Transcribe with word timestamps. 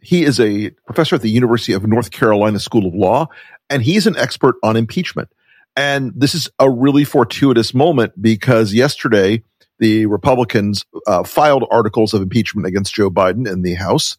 He 0.00 0.24
is 0.24 0.38
a 0.38 0.70
professor 0.86 1.16
at 1.16 1.22
the 1.22 1.30
University 1.30 1.72
of 1.72 1.86
North 1.86 2.10
Carolina 2.10 2.58
School 2.58 2.86
of 2.86 2.94
Law, 2.94 3.28
and 3.68 3.82
he's 3.82 4.06
an 4.06 4.16
expert 4.16 4.56
on 4.62 4.76
impeachment. 4.76 5.28
And 5.76 6.12
this 6.14 6.34
is 6.34 6.48
a 6.58 6.70
really 6.70 7.04
fortuitous 7.04 7.72
moment 7.72 8.20
because 8.20 8.74
yesterday 8.74 9.42
the 9.78 10.06
Republicans 10.06 10.84
uh, 11.06 11.22
filed 11.22 11.64
articles 11.70 12.14
of 12.14 12.22
impeachment 12.22 12.66
against 12.66 12.94
Joe 12.94 13.10
Biden 13.10 13.50
in 13.50 13.62
the 13.62 13.74
House. 13.74 14.16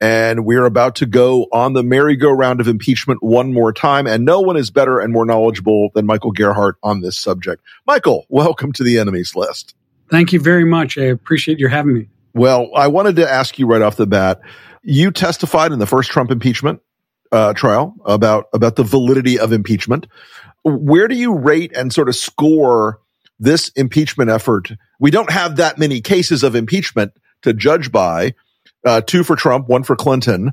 And 0.00 0.44
we're 0.44 0.66
about 0.66 0.96
to 0.96 1.06
go 1.06 1.46
on 1.50 1.72
the 1.72 1.82
merry-go-round 1.82 2.60
of 2.60 2.68
impeachment 2.68 3.22
one 3.22 3.52
more 3.52 3.72
time. 3.72 4.06
And 4.06 4.24
no 4.24 4.40
one 4.40 4.56
is 4.56 4.70
better 4.70 5.00
and 5.00 5.12
more 5.12 5.24
knowledgeable 5.24 5.90
than 5.94 6.06
Michael 6.06 6.30
Gerhardt 6.30 6.76
on 6.82 7.00
this 7.00 7.18
subject. 7.18 7.64
Michael, 7.86 8.24
welcome 8.28 8.72
to 8.74 8.84
the 8.84 8.98
enemies 8.98 9.34
list. 9.34 9.74
Thank 10.10 10.32
you 10.32 10.40
very 10.40 10.64
much. 10.64 10.98
I 10.98 11.04
appreciate 11.04 11.58
your 11.58 11.68
having 11.68 11.94
me. 11.94 12.08
Well, 12.32 12.70
I 12.76 12.86
wanted 12.86 13.16
to 13.16 13.28
ask 13.28 13.58
you 13.58 13.66
right 13.66 13.82
off 13.82 13.96
the 13.96 14.06
bat. 14.06 14.40
You 14.82 15.10
testified 15.10 15.72
in 15.72 15.78
the 15.78 15.86
first 15.86 16.10
Trump 16.10 16.30
impeachment 16.30 16.80
uh, 17.32 17.52
trial 17.52 17.94
about 18.04 18.46
about 18.52 18.76
the 18.76 18.84
validity 18.84 19.38
of 19.38 19.52
impeachment. 19.52 20.06
Where 20.64 21.08
do 21.08 21.14
you 21.14 21.34
rate 21.34 21.72
and 21.76 21.92
sort 21.92 22.08
of 22.08 22.16
score 22.16 23.00
this 23.38 23.68
impeachment 23.70 24.30
effort? 24.30 24.72
We 24.98 25.10
don't 25.10 25.30
have 25.30 25.56
that 25.56 25.78
many 25.78 26.00
cases 26.00 26.42
of 26.42 26.54
impeachment 26.54 27.12
to 27.42 27.52
judge 27.52 27.92
by. 27.92 28.34
Uh, 28.84 29.00
two 29.00 29.24
for 29.24 29.36
Trump, 29.36 29.68
one 29.68 29.82
for 29.82 29.96
Clinton. 29.96 30.52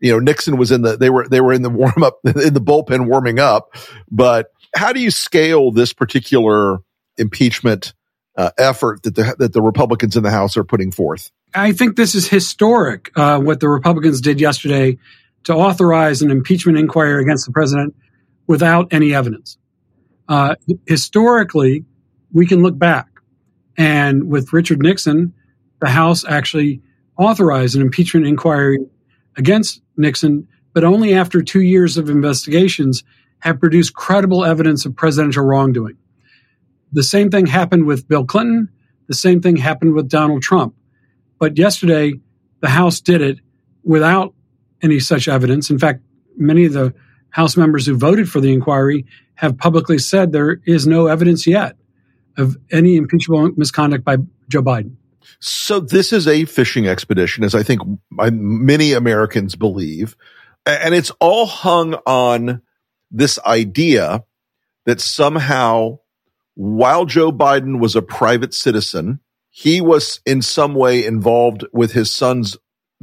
You 0.00 0.12
know, 0.12 0.18
Nixon 0.18 0.56
was 0.56 0.70
in 0.70 0.82
the 0.82 0.96
they 0.96 1.10
were 1.10 1.28
they 1.28 1.40
were 1.40 1.52
in 1.52 1.62
the 1.62 1.70
warm 1.70 2.02
up 2.02 2.18
in 2.24 2.54
the 2.54 2.60
bullpen 2.60 3.06
warming 3.06 3.38
up. 3.38 3.74
But 4.10 4.48
how 4.74 4.92
do 4.92 5.00
you 5.00 5.10
scale 5.10 5.70
this 5.70 5.92
particular 5.92 6.78
impeachment 7.16 7.94
uh, 8.36 8.50
effort 8.58 9.02
that 9.04 9.14
the 9.14 9.34
that 9.38 9.52
the 9.52 9.62
Republicans 9.62 10.16
in 10.16 10.22
the 10.22 10.30
House 10.30 10.56
are 10.56 10.64
putting 10.64 10.92
forth? 10.92 11.30
I 11.54 11.72
think 11.72 11.96
this 11.96 12.14
is 12.14 12.28
historic. 12.28 13.12
Uh, 13.14 13.38
what 13.38 13.60
the 13.60 13.68
Republicans 13.68 14.20
did 14.20 14.40
yesterday 14.40 14.98
to 15.44 15.54
authorize 15.54 16.20
an 16.22 16.30
impeachment 16.30 16.78
inquiry 16.78 17.22
against 17.22 17.46
the 17.46 17.52
president 17.52 17.94
without 18.46 18.92
any 18.92 19.14
evidence. 19.14 19.56
Uh, 20.28 20.56
historically, 20.86 21.84
we 22.32 22.46
can 22.46 22.62
look 22.62 22.76
back, 22.76 23.08
and 23.76 24.28
with 24.28 24.52
Richard 24.52 24.80
Nixon, 24.80 25.32
the 25.80 25.88
House 25.88 26.24
actually 26.24 26.82
authorized 27.16 27.76
an 27.76 27.82
impeachment 27.82 28.26
inquiry 28.26 28.78
against 29.36 29.82
Nixon, 29.96 30.48
but 30.72 30.82
only 30.82 31.14
after 31.14 31.42
two 31.42 31.60
years 31.60 31.96
of 31.96 32.08
investigations 32.08 33.04
have 33.40 33.60
produced 33.60 33.94
credible 33.94 34.44
evidence 34.44 34.86
of 34.86 34.96
presidential 34.96 35.44
wrongdoing. 35.44 35.96
The 36.92 37.02
same 37.02 37.30
thing 37.30 37.46
happened 37.46 37.86
with 37.86 38.08
Bill 38.08 38.24
Clinton. 38.24 38.70
The 39.06 39.14
same 39.14 39.42
thing 39.42 39.56
happened 39.56 39.94
with 39.94 40.08
Donald 40.08 40.42
Trump. 40.42 40.74
But 41.38 41.58
yesterday, 41.58 42.14
the 42.60 42.68
House 42.68 43.00
did 43.00 43.20
it 43.20 43.38
without 43.82 44.34
any 44.82 45.00
such 45.00 45.28
evidence. 45.28 45.70
In 45.70 45.78
fact, 45.78 46.02
many 46.36 46.64
of 46.64 46.72
the 46.72 46.94
House 47.30 47.56
members 47.56 47.86
who 47.86 47.96
voted 47.96 48.30
for 48.30 48.40
the 48.40 48.52
inquiry 48.52 49.06
have 49.34 49.58
publicly 49.58 49.98
said 49.98 50.32
there 50.32 50.60
is 50.66 50.86
no 50.86 51.06
evidence 51.06 51.46
yet 51.46 51.76
of 52.36 52.56
any 52.70 52.96
impeachable 52.96 53.50
misconduct 53.56 54.04
by 54.04 54.16
Joe 54.48 54.62
Biden. 54.62 54.96
So 55.40 55.80
this 55.80 56.12
is 56.12 56.28
a 56.28 56.44
fishing 56.44 56.86
expedition, 56.86 57.44
as 57.44 57.54
I 57.54 57.62
think 57.62 57.80
many 58.10 58.92
Americans 58.92 59.56
believe, 59.56 60.16
and 60.66 60.94
it's 60.94 61.10
all 61.20 61.46
hung 61.46 61.94
on 62.06 62.62
this 63.10 63.38
idea 63.44 64.24
that 64.86 65.00
somehow, 65.00 65.98
while 66.54 67.04
Joe 67.04 67.32
Biden 67.32 67.80
was 67.80 67.96
a 67.96 68.02
private 68.02 68.54
citizen, 68.54 69.20
he 69.56 69.80
was 69.80 70.20
in 70.26 70.42
some 70.42 70.74
way 70.74 71.06
involved 71.06 71.64
with 71.72 71.92
his 71.92 72.10
son's 72.10 72.56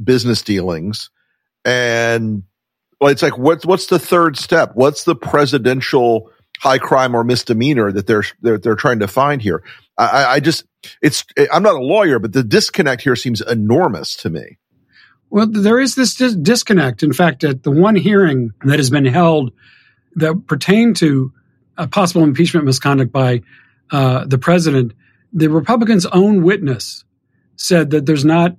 business 0.04 0.42
dealings, 0.42 1.08
and 1.64 2.42
well, 3.00 3.10
it's 3.10 3.22
like 3.22 3.38
what's 3.38 3.64
what's 3.64 3.86
the 3.86 3.98
third 3.98 4.36
step? 4.36 4.72
What's 4.74 5.04
the 5.04 5.16
presidential 5.16 6.30
high 6.58 6.76
crime 6.76 7.14
or 7.14 7.24
misdemeanor 7.24 7.90
that 7.92 8.06
they're 8.06 8.24
they're, 8.42 8.58
they're 8.58 8.74
trying 8.74 8.98
to 8.98 9.08
find 9.08 9.40
here? 9.40 9.64
I, 9.96 10.26
I 10.26 10.40
just 10.40 10.64
it's 11.00 11.24
I'm 11.50 11.62
not 11.62 11.74
a 11.74 11.82
lawyer, 11.82 12.18
but 12.18 12.34
the 12.34 12.44
disconnect 12.44 13.00
here 13.00 13.16
seems 13.16 13.40
enormous 13.40 14.14
to 14.16 14.28
me. 14.28 14.58
Well, 15.30 15.46
there 15.46 15.80
is 15.80 15.94
this 15.94 16.14
dis- 16.16 16.36
disconnect. 16.36 17.02
In 17.02 17.14
fact, 17.14 17.44
at 17.44 17.62
the 17.62 17.70
one 17.70 17.96
hearing 17.96 18.50
that 18.64 18.78
has 18.78 18.90
been 18.90 19.06
held 19.06 19.54
that 20.16 20.46
pertained 20.46 20.96
to 20.96 21.32
a 21.78 21.88
possible 21.88 22.24
impeachment 22.24 22.66
misconduct 22.66 23.10
by 23.10 23.40
uh, 23.90 24.26
the 24.26 24.36
president, 24.36 24.92
the 25.32 25.48
Republicans' 25.48 26.06
own 26.06 26.42
witness 26.42 27.04
said 27.56 27.90
that 27.90 28.06
there's 28.06 28.24
not 28.24 28.56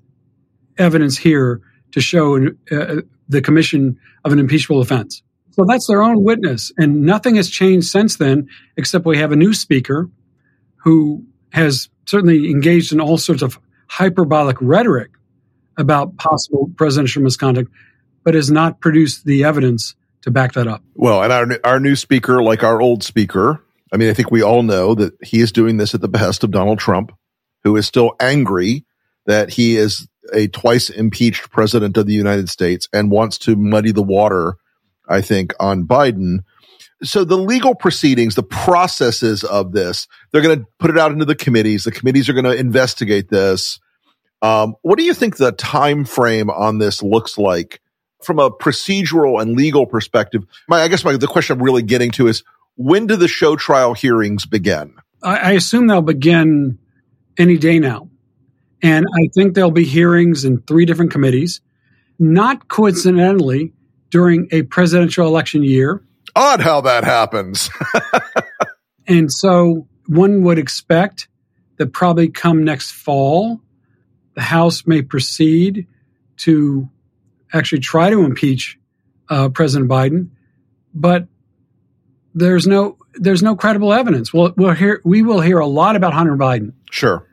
evidence 0.77 1.17
here 1.17 1.61
to 1.91 2.01
show 2.01 2.47
uh, 2.71 3.01
the 3.29 3.41
commission 3.41 3.99
of 4.23 4.31
an 4.31 4.39
impeachable 4.39 4.81
offense. 4.81 5.21
So 5.51 5.65
that's 5.67 5.87
their 5.87 6.01
own 6.01 6.23
witness. 6.23 6.71
And 6.77 7.03
nothing 7.03 7.35
has 7.35 7.49
changed 7.49 7.87
since 7.87 8.17
then, 8.17 8.49
except 8.75 9.05
we 9.05 9.17
have 9.19 9.31
a 9.31 9.35
new 9.35 9.53
speaker 9.53 10.09
who 10.77 11.23
has 11.51 11.89
certainly 12.05 12.49
engaged 12.49 12.91
in 12.91 12.99
all 12.99 13.17
sorts 13.17 13.43
of 13.43 13.59
hyperbolic 13.87 14.57
rhetoric 14.59 15.11
about 15.77 16.17
possible 16.17 16.71
presidential 16.75 17.21
misconduct, 17.21 17.71
but 18.23 18.33
has 18.33 18.49
not 18.49 18.79
produced 18.79 19.25
the 19.25 19.43
evidence 19.43 19.95
to 20.21 20.31
back 20.31 20.53
that 20.53 20.67
up. 20.67 20.81
Well, 20.95 21.21
and 21.21 21.31
our, 21.31 21.59
our 21.63 21.79
new 21.79 21.95
speaker, 21.95 22.41
like 22.41 22.63
our 22.63 22.81
old 22.81 23.03
speaker, 23.03 23.62
I 23.93 23.97
mean, 23.97 24.09
I 24.09 24.13
think 24.13 24.31
we 24.31 24.41
all 24.41 24.63
know 24.63 24.95
that 24.95 25.13
he 25.23 25.39
is 25.39 25.51
doing 25.51 25.77
this 25.77 25.93
at 25.93 26.01
the 26.01 26.07
behest 26.07 26.43
of 26.43 26.49
Donald 26.49 26.79
Trump, 26.79 27.11
who 27.63 27.77
is 27.77 27.85
still 27.85 28.15
angry 28.19 28.85
that 29.27 29.51
he 29.51 29.77
is 29.77 30.07
a 30.33 30.47
twice 30.47 30.89
impeached 30.89 31.51
president 31.51 31.95
of 31.95 32.07
the 32.07 32.13
United 32.13 32.49
States 32.49 32.89
and 32.91 33.11
wants 33.11 33.37
to 33.37 33.55
muddy 33.55 33.91
the 33.91 34.01
water, 34.01 34.55
I 35.07 35.21
think, 35.21 35.53
on 35.59 35.85
Biden. 35.85 36.39
So 37.03 37.23
the 37.23 37.37
legal 37.37 37.75
proceedings, 37.75 38.33
the 38.33 38.43
processes 38.43 39.43
of 39.43 39.73
this, 39.73 40.07
they're 40.31 40.41
going 40.41 40.59
to 40.59 40.65
put 40.79 40.89
it 40.89 40.97
out 40.97 41.11
into 41.11 41.25
the 41.25 41.35
committees. 41.35 41.83
The 41.83 41.91
committees 41.91 42.29
are 42.29 42.33
going 42.33 42.45
to 42.45 42.55
investigate 42.55 43.29
this. 43.29 43.79
Um, 44.41 44.75
what 44.81 44.97
do 44.97 45.05
you 45.05 45.13
think 45.13 45.37
the 45.37 45.51
time 45.51 46.03
frame 46.03 46.49
on 46.49 46.79
this 46.79 47.03
looks 47.03 47.37
like 47.37 47.79
from 48.23 48.39
a 48.39 48.49
procedural 48.49 49.39
and 49.39 49.55
legal 49.55 49.85
perspective? 49.85 50.43
My, 50.67 50.81
I 50.81 50.87
guess 50.87 51.05
my, 51.05 51.15
the 51.15 51.27
question 51.27 51.57
I'm 51.57 51.63
really 51.63 51.83
getting 51.83 52.11
to 52.11 52.27
is 52.27 52.43
when 52.75 53.07
do 53.07 53.15
the 53.15 53.27
show 53.27 53.55
trial 53.55 53.93
hearings 53.93 54.45
begin? 54.45 54.95
I, 55.21 55.37
I 55.37 55.51
assume 55.51 55.87
they'll 55.87 56.01
begin 56.01 56.79
any 57.37 57.57
day 57.57 57.79
now. 57.79 58.09
And 58.81 59.05
I 59.17 59.29
think 59.33 59.55
there'll 59.55 59.71
be 59.71 59.85
hearings 59.85 60.43
in 60.43 60.61
three 60.61 60.85
different 60.85 61.11
committees, 61.11 61.61
not 62.19 62.67
coincidentally 62.67 63.73
during 64.09 64.47
a 64.51 64.63
presidential 64.63 65.25
election 65.25 65.63
year. 65.63 66.03
Odd 66.35 66.59
how 66.59 66.81
that 66.81 67.03
happens. 67.03 67.69
and 69.07 69.31
so 69.31 69.87
one 70.07 70.43
would 70.43 70.59
expect 70.59 71.27
that 71.77 71.93
probably 71.93 72.29
come 72.29 72.63
next 72.63 72.91
fall, 72.91 73.61
the 74.35 74.41
House 74.41 74.85
may 74.85 75.01
proceed 75.01 75.87
to 76.37 76.89
actually 77.53 77.79
try 77.79 78.09
to 78.09 78.23
impeach 78.23 78.77
uh, 79.29 79.49
President 79.49 79.89
Biden, 79.89 80.29
but 80.93 81.27
there's 82.33 82.67
no 82.67 82.97
there's 83.15 83.43
no 83.43 83.55
credible 83.55 83.93
evidence. 83.93 84.33
We'll, 84.33 84.53
we'll 84.57 84.73
hear 84.73 85.01
we 85.03 85.21
will 85.21 85.41
hear 85.41 85.59
a 85.59 85.67
lot 85.67 85.95
about 85.95 86.13
Hunter 86.13 86.35
Biden. 86.35 86.73
Sure, 86.91 87.27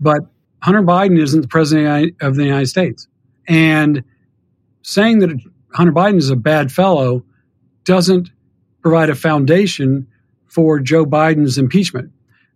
but 0.00 0.20
Hunter 0.62 0.82
Biden 0.82 1.18
isn't 1.18 1.40
the 1.40 1.48
president 1.48 2.14
of 2.20 2.36
the 2.36 2.44
United 2.44 2.66
States. 2.66 3.06
And 3.46 4.04
saying 4.82 5.18
that 5.20 5.38
Hunter 5.74 5.92
Biden 5.92 6.16
is 6.16 6.30
a 6.30 6.36
bad 6.36 6.72
fellow 6.72 7.24
doesn't 7.84 8.30
provide 8.80 9.10
a 9.10 9.14
foundation 9.14 10.06
for 10.46 10.78
Joe 10.80 11.04
Biden's 11.04 11.58
impeachment. 11.58 12.12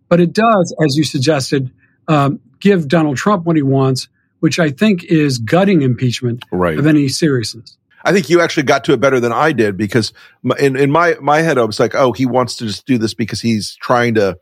But 0.07 0.19
it 0.19 0.33
does, 0.33 0.75
as 0.83 0.95
you 0.95 1.03
suggested, 1.03 1.71
um, 2.07 2.39
give 2.59 2.87
Donald 2.87 3.17
Trump 3.17 3.45
what 3.45 3.55
he 3.55 3.61
wants, 3.61 4.07
which 4.39 4.57
I 4.59 4.71
think 4.71 5.03
is 5.03 5.37
gutting 5.37 5.81
impeachment 5.83 6.43
Right. 6.51 6.79
of 6.79 6.87
any 6.87 7.07
seriousness. 7.09 7.77
I 8.03 8.13
think 8.13 8.29
you 8.29 8.41
actually 8.41 8.63
got 8.63 8.83
to 8.85 8.93
it 8.93 8.99
better 8.99 9.19
than 9.19 9.31
I 9.31 9.51
did 9.51 9.77
because 9.77 10.13
in, 10.59 10.75
in 10.75 10.91
my, 10.91 11.15
my 11.21 11.41
head, 11.41 11.57
I 11.57 11.63
was 11.63 11.79
like, 11.79 11.95
oh, 11.95 12.13
he 12.13 12.25
wants 12.25 12.55
to 12.57 12.65
just 12.65 12.85
do 12.85 12.97
this 12.97 13.13
because 13.13 13.41
he's 13.41 13.75
trying 13.75 14.15
to 14.15 14.39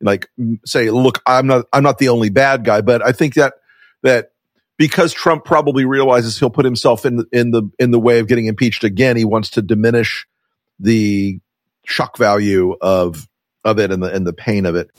like 0.00 0.28
say, 0.64 0.90
look, 0.90 1.20
I'm 1.26 1.46
not, 1.46 1.66
I'm 1.72 1.82
not 1.82 1.98
the 1.98 2.08
only 2.08 2.30
bad 2.30 2.64
guy. 2.64 2.80
But 2.80 3.04
I 3.04 3.12
think 3.12 3.34
that, 3.34 3.54
that 4.02 4.32
because 4.76 5.12
Trump 5.12 5.44
probably 5.44 5.84
realizes 5.84 6.38
he'll 6.38 6.50
put 6.50 6.64
himself 6.64 7.04
in, 7.04 7.24
in 7.32 7.50
the, 7.50 7.70
in 7.78 7.90
the 7.90 8.00
way 8.00 8.18
of 8.18 8.28
getting 8.28 8.46
impeached 8.46 8.84
again, 8.84 9.16
he 9.16 9.24
wants 9.24 9.50
to 9.50 9.62
diminish 9.62 10.26
the 10.80 11.40
shock 11.84 12.16
value 12.16 12.74
of, 12.80 13.28
of 13.64 13.78
it 13.78 13.92
and 13.92 14.02
the, 14.02 14.12
and 14.12 14.26
the 14.26 14.32
pain 14.32 14.66
of 14.66 14.74
it. 14.74 14.90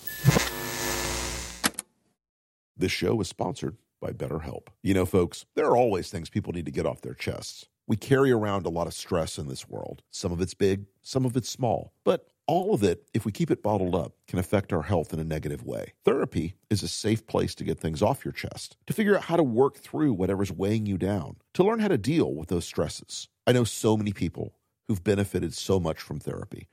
This 2.78 2.92
show 2.92 3.20
is 3.22 3.28
sponsored 3.28 3.78
by 4.02 4.12
BetterHelp. 4.12 4.68
You 4.84 4.94
know, 4.94 5.06
folks, 5.06 5.46
there 5.56 5.66
are 5.66 5.78
always 5.78 6.10
things 6.10 6.30
people 6.30 6.54
need 6.54 6.66
to 6.66 6.72
get 6.72 6.86
off 6.86 7.02
their 7.02 7.14
chests. 7.14 7.68
We 7.88 7.98
carry 7.98 8.32
around 8.32 8.66
a 8.66 8.70
lot 8.70 8.88
of 8.88 8.94
stress 8.94 9.38
in 9.38 9.48
this 9.48 9.70
world. 9.70 10.02
Some 10.10 10.32
of 10.32 10.42
it's 10.42 10.56
big, 10.56 10.86
some 11.04 11.26
of 11.26 11.38
it's 11.38 11.50
small. 11.50 11.94
But 12.04 12.28
all 12.48 12.74
of 12.74 12.84
it, 12.84 13.08
if 13.14 13.26
we 13.26 13.32
keep 13.32 13.52
it 13.52 13.64
bottled 13.64 13.96
up, 13.96 14.14
can 14.28 14.40
affect 14.40 14.74
our 14.74 14.84
health 14.84 15.14
in 15.14 15.20
a 15.20 15.24
negative 15.24 15.64
way. 15.64 15.94
Therapy 16.04 16.56
is 16.70 16.84
a 16.84 16.88
safe 16.88 17.26
place 17.28 17.54
to 17.56 17.64
get 17.64 17.80
things 17.80 18.02
off 18.02 18.26
your 18.26 18.32
chest, 18.32 18.78
to 18.88 18.94
figure 18.94 19.16
out 19.16 19.24
how 19.24 19.36
to 19.36 19.44
work 19.44 19.78
through 19.78 20.14
whatever's 20.14 20.52
weighing 20.52 20.86
you 20.86 20.98
down, 20.98 21.38
to 21.54 21.64
learn 21.64 21.80
how 21.80 21.88
to 21.88 21.98
deal 21.98 22.34
with 22.34 22.50
those 22.50 22.66
stresses. 22.66 23.28
I 23.46 23.52
know 23.52 23.64
so 23.64 23.98
many 23.98 24.14
people 24.14 24.56
who've 24.88 25.04
benefited 25.04 25.54
so 25.54 25.80
much 25.80 26.00
from 26.00 26.20
therapy. 26.20 26.68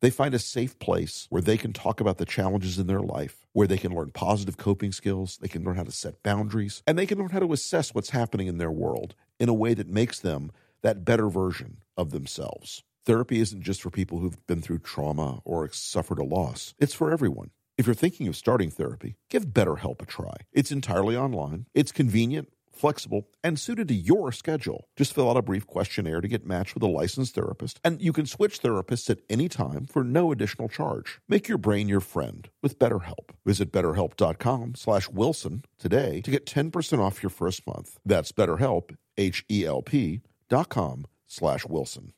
They 0.00 0.10
find 0.10 0.34
a 0.34 0.40
safe 0.40 0.76
place 0.80 1.28
where 1.30 1.42
they 1.42 1.56
can 1.56 1.72
talk 1.72 2.00
about 2.00 2.18
the 2.18 2.24
challenges 2.24 2.76
in 2.76 2.88
their 2.88 3.00
life, 3.00 3.46
where 3.52 3.68
they 3.68 3.78
can 3.78 3.94
learn 3.94 4.10
positive 4.10 4.56
coping 4.56 4.90
skills, 4.90 5.38
they 5.40 5.46
can 5.46 5.62
learn 5.62 5.76
how 5.76 5.84
to 5.84 5.92
set 5.92 6.24
boundaries, 6.24 6.82
and 6.88 6.98
they 6.98 7.06
can 7.06 7.18
learn 7.18 7.28
how 7.28 7.38
to 7.38 7.52
assess 7.52 7.94
what's 7.94 8.10
happening 8.10 8.48
in 8.48 8.58
their 8.58 8.72
world 8.72 9.14
in 9.42 9.48
a 9.48 9.54
way 9.54 9.74
that 9.74 9.88
makes 9.88 10.20
them 10.20 10.52
that 10.82 11.04
better 11.04 11.28
version 11.28 11.78
of 11.96 12.12
themselves. 12.12 12.84
Therapy 13.04 13.40
isn't 13.40 13.62
just 13.62 13.82
for 13.82 13.90
people 13.90 14.20
who've 14.20 14.46
been 14.46 14.62
through 14.62 14.78
trauma 14.78 15.40
or 15.44 15.68
suffered 15.72 16.20
a 16.20 16.24
loss, 16.24 16.74
it's 16.78 16.94
for 16.94 17.12
everyone. 17.12 17.50
If 17.76 17.86
you're 17.86 17.94
thinking 17.96 18.28
of 18.28 18.36
starting 18.36 18.70
therapy, 18.70 19.16
give 19.28 19.46
BetterHelp 19.46 20.00
a 20.00 20.06
try. 20.06 20.34
It's 20.52 20.70
entirely 20.70 21.16
online, 21.16 21.66
it's 21.74 21.90
convenient, 21.90 22.52
flexible, 22.70 23.28
and 23.42 23.58
suited 23.58 23.88
to 23.88 23.94
your 23.94 24.30
schedule. 24.30 24.86
Just 24.96 25.12
fill 25.12 25.28
out 25.28 25.36
a 25.36 25.42
brief 25.42 25.66
questionnaire 25.66 26.20
to 26.20 26.28
get 26.28 26.46
matched 26.46 26.74
with 26.74 26.84
a 26.84 26.88
licensed 26.88 27.34
therapist, 27.34 27.80
and 27.82 28.00
you 28.00 28.12
can 28.12 28.26
switch 28.26 28.60
therapists 28.60 29.10
at 29.10 29.18
any 29.28 29.48
time 29.48 29.86
for 29.86 30.04
no 30.04 30.30
additional 30.30 30.68
charge. 30.68 31.20
Make 31.28 31.48
your 31.48 31.58
brain 31.58 31.88
your 31.88 32.00
friend 32.00 32.48
with 32.62 32.78
BetterHelp. 32.78 33.30
Visit 33.44 33.72
betterhelp.com 33.72 34.76
slash 34.76 35.08
Wilson 35.08 35.64
today 35.78 36.20
to 36.20 36.30
get 36.30 36.46
10% 36.46 37.00
off 37.00 37.22
your 37.22 37.30
first 37.30 37.66
month. 37.66 37.98
That's 38.04 38.32
BetterHelp, 38.32 38.96
H-E-L-P 39.16 40.20
dot 40.48 40.68
com 40.68 41.06
slash 41.26 41.66
Wilson. 41.66 42.12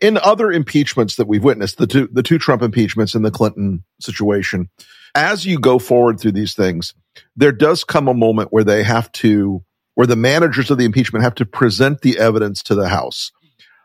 In 0.00 0.18
other 0.18 0.50
impeachments 0.50 1.16
that 1.16 1.28
we've 1.28 1.44
witnessed, 1.44 1.78
the 1.78 1.86
two, 1.86 2.08
the 2.12 2.22
two 2.24 2.38
Trump 2.38 2.62
impeachments 2.62 3.14
and 3.14 3.24
the 3.24 3.30
Clinton 3.30 3.84
situation, 4.00 4.68
as 5.14 5.46
you 5.46 5.60
go 5.60 5.78
forward 5.78 6.18
through 6.18 6.32
these 6.32 6.54
things, 6.54 6.94
there 7.36 7.52
does 7.52 7.84
come 7.84 8.08
a 8.08 8.14
moment 8.14 8.52
where 8.52 8.64
they 8.64 8.82
have 8.82 9.12
to, 9.12 9.62
where 9.94 10.06
the 10.06 10.16
managers 10.16 10.70
of 10.70 10.78
the 10.78 10.84
impeachment 10.84 11.22
have 11.22 11.36
to 11.36 11.46
present 11.46 12.00
the 12.00 12.18
evidence 12.18 12.62
to 12.64 12.74
the 12.74 12.88
House. 12.88 13.30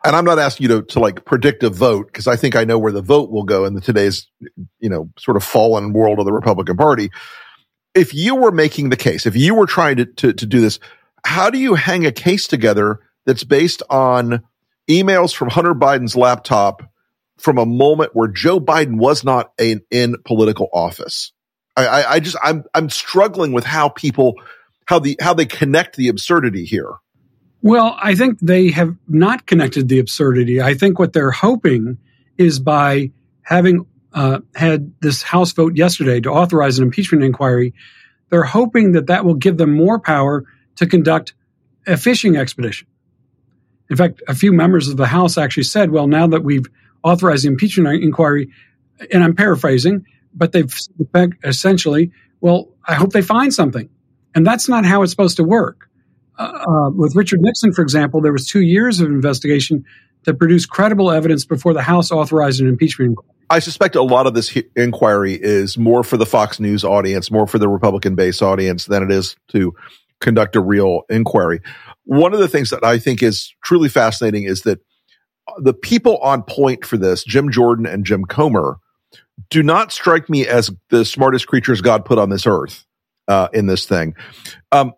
And 0.05 0.15
I'm 0.15 0.25
not 0.25 0.39
asking 0.39 0.69
you 0.69 0.81
to, 0.81 0.87
to 0.93 0.99
like 0.99 1.25
predict 1.25 1.63
a 1.63 1.69
vote 1.69 2.07
because 2.07 2.27
I 2.27 2.35
think 2.35 2.55
I 2.55 2.63
know 2.63 2.79
where 2.79 2.93
the 2.93 3.01
vote 3.01 3.29
will 3.29 3.43
go 3.43 3.65
in 3.65 3.73
the 3.73 3.81
today's, 3.81 4.27
you 4.79 4.89
know, 4.89 5.09
sort 5.19 5.37
of 5.37 5.43
fallen 5.43 5.91
world 5.91 6.19
of 6.19 6.25
the 6.25 6.33
Republican 6.33 6.77
Party. 6.77 7.11
If 7.97 8.13
you 8.13 8.35
were 8.35 8.51
making 8.51 8.89
the 8.89 8.95
case, 8.95 9.25
if 9.25 9.35
you 9.35 9.55
were 9.55 9.65
trying 9.65 9.97
to, 9.97 10.05
to, 10.05 10.33
to 10.33 10.45
do 10.45 10.61
this, 10.61 10.79
how 11.25 11.49
do 11.49 11.57
you 11.57 11.73
hang 11.73 12.05
a 12.05 12.11
case 12.11 12.47
together 12.47 12.99
that's 13.25 13.43
based 13.43 13.83
on 13.89 14.43
emails 14.89 15.35
from 15.35 15.49
Hunter 15.49 15.73
Biden's 15.73 16.15
laptop 16.15 16.83
from 17.37 17.57
a 17.57 17.65
moment 17.65 18.11
where 18.13 18.27
Joe 18.27 18.59
Biden 18.59 18.97
was 18.97 19.23
not 19.23 19.51
in, 19.59 19.81
in 19.91 20.15
political 20.25 20.69
office? 20.73 21.31
I, 21.75 22.05
I 22.07 22.19
just 22.19 22.37
I'm 22.41 22.63
I'm 22.73 22.89
struggling 22.89 23.51
with 23.51 23.63
how 23.63 23.89
people 23.89 24.33
how 24.85 24.99
the 24.99 25.15
how 25.21 25.33
they 25.33 25.45
connect 25.45 25.95
the 25.95 26.07
absurdity 26.07 26.65
here. 26.65 26.91
Well, 27.61 27.95
I 28.01 28.15
think 28.15 28.39
they 28.39 28.69
have 28.71 28.95
not 29.07 29.45
connected 29.45 29.87
the 29.87 29.99
absurdity. 29.99 30.61
I 30.61 30.73
think 30.73 30.97
what 30.97 31.13
they're 31.13 31.31
hoping 31.31 31.97
is 32.37 32.59
by 32.59 33.11
having 33.41 33.85
uh, 34.13 34.39
had 34.55 34.93
this 35.01 35.21
House 35.21 35.51
vote 35.51 35.75
yesterday 35.75 36.19
to 36.21 36.29
authorize 36.29 36.79
an 36.79 36.85
impeachment 36.85 37.23
inquiry, 37.23 37.73
they're 38.29 38.43
hoping 38.43 38.93
that 38.93 39.07
that 39.07 39.25
will 39.25 39.35
give 39.35 39.57
them 39.57 39.73
more 39.73 39.99
power 39.99 40.43
to 40.77 40.85
conduct 40.85 41.33
a 41.85 41.97
fishing 41.97 42.35
expedition. 42.35 42.87
In 43.89 43.95
fact, 43.95 44.21
a 44.27 44.35
few 44.35 44.51
members 44.51 44.89
of 44.89 44.97
the 44.97 45.07
House 45.07 45.37
actually 45.37 45.63
said, 45.63 45.91
well, 45.91 46.07
now 46.07 46.27
that 46.27 46.43
we've 46.43 46.65
authorized 47.03 47.45
the 47.45 47.49
impeachment 47.49 48.03
inquiry, 48.03 48.51
and 49.11 49.23
I'm 49.23 49.35
paraphrasing, 49.35 50.05
but 50.33 50.51
they've 50.51 50.73
essentially, 51.43 52.11
well, 52.41 52.69
I 52.85 52.95
hope 52.95 53.11
they 53.13 53.21
find 53.21 53.53
something. 53.53 53.89
And 54.35 54.45
that's 54.45 54.67
not 54.67 54.85
how 54.85 55.03
it's 55.03 55.11
supposed 55.11 55.37
to 55.37 55.43
work. 55.43 55.89
Uh, 56.37 56.91
with 56.93 57.15
Richard 57.15 57.41
Nixon, 57.41 57.73
for 57.73 57.81
example, 57.81 58.21
there 58.21 58.33
was 58.33 58.47
two 58.47 58.61
years 58.61 58.99
of 58.99 59.07
investigation 59.07 59.85
that 60.25 60.37
produced 60.37 60.69
credible 60.69 61.09
evidence 61.09 61.45
before 61.45 61.73
the 61.73 61.81
House 61.81 62.11
authorized 62.11 62.61
an 62.61 62.67
impeachment 62.67 63.09
inquiry. 63.09 63.36
I 63.49 63.59
suspect 63.59 63.95
a 63.95 64.03
lot 64.03 64.27
of 64.27 64.33
this 64.33 64.49
he- 64.49 64.65
inquiry 64.75 65.33
is 65.33 65.77
more 65.77 66.03
for 66.03 66.17
the 66.17 66.25
Fox 66.25 66.59
News 66.59 66.83
audience, 66.83 67.31
more 67.31 67.47
for 67.47 67.59
the 67.59 67.69
Republican 67.69 68.15
base 68.15 68.41
audience 68.41 68.85
than 68.85 69.03
it 69.03 69.11
is 69.11 69.35
to 69.49 69.73
conduct 70.19 70.55
a 70.55 70.61
real 70.61 71.03
inquiry. 71.09 71.61
One 72.03 72.33
of 72.33 72.39
the 72.39 72.47
things 72.47 72.69
that 72.71 72.83
I 72.83 72.99
think 72.99 73.23
is 73.23 73.53
truly 73.63 73.89
fascinating 73.89 74.43
is 74.43 74.61
that 74.61 74.79
the 75.59 75.73
people 75.73 76.17
on 76.17 76.43
point 76.43 76.85
for 76.85 76.97
this, 76.97 77.23
Jim 77.23 77.51
Jordan 77.51 77.85
and 77.85 78.05
Jim 78.05 78.25
Comer, 78.25 78.79
do 79.49 79.63
not 79.63 79.91
strike 79.91 80.29
me 80.29 80.47
as 80.47 80.71
the 80.89 81.05
smartest 81.05 81.47
creatures 81.47 81.81
God 81.81 82.05
put 82.05 82.17
on 82.17 82.29
this 82.29 82.45
earth 82.45 82.85
uh, 83.27 83.47
in 83.53 83.67
this 83.67 83.85
thing. 83.85 84.15
Um, 84.71 84.93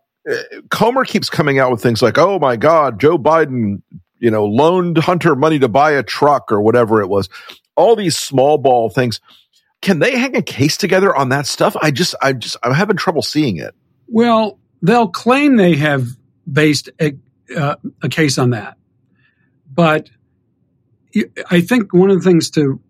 Comer 0.70 1.06
keeps 1.06 1.30
coming 1.30 1.60
out 1.60 1.72
with 1.72 1.82
things 1.82 2.02
like, 2.02 2.18
"Oh 2.18 2.40
my 2.40 2.56
God, 2.56 3.00
Joe 3.00 3.18
Biden, 3.18 3.82
you 4.20 4.32
know, 4.32 4.46
loaned 4.46 4.98
Hunter 4.98 5.36
money 5.36 5.60
to 5.60 5.68
buy 5.68 5.92
a 5.92 6.04
truck 6.04 6.52
or 6.52 6.62
whatever 6.62 7.02
it 7.02 7.10
was." 7.10 7.30
All 7.80 7.96
these 7.96 8.18
small 8.18 8.58
ball 8.58 8.90
things. 8.90 9.20
Can 9.82 10.00
they 10.00 10.18
hang 10.18 10.36
a 10.36 10.42
case 10.42 10.76
together 10.76 11.16
on 11.16 11.30
that 11.30 11.48
stuff? 11.48 11.76
I 11.82 11.92
just, 11.92 12.14
I 12.22 12.34
just, 12.34 12.58
I'm 12.64 12.74
having 12.74 12.98
trouble 12.98 13.22
seeing 13.22 13.58
it. 13.58 13.74
Well, 14.08 14.60
they'll 14.82 15.08
claim 15.08 15.56
they 15.56 15.76
have 15.76 16.08
based 16.52 16.90
a, 17.00 17.14
uh, 17.56 17.76
a 18.04 18.10
case 18.10 18.38
on 18.38 18.50
that, 18.50 18.78
but 19.74 20.10
I 21.50 21.62
think 21.62 21.94
one 21.94 22.10
of 22.10 22.22
the 22.22 22.30
things 22.30 22.50
to 22.52 22.82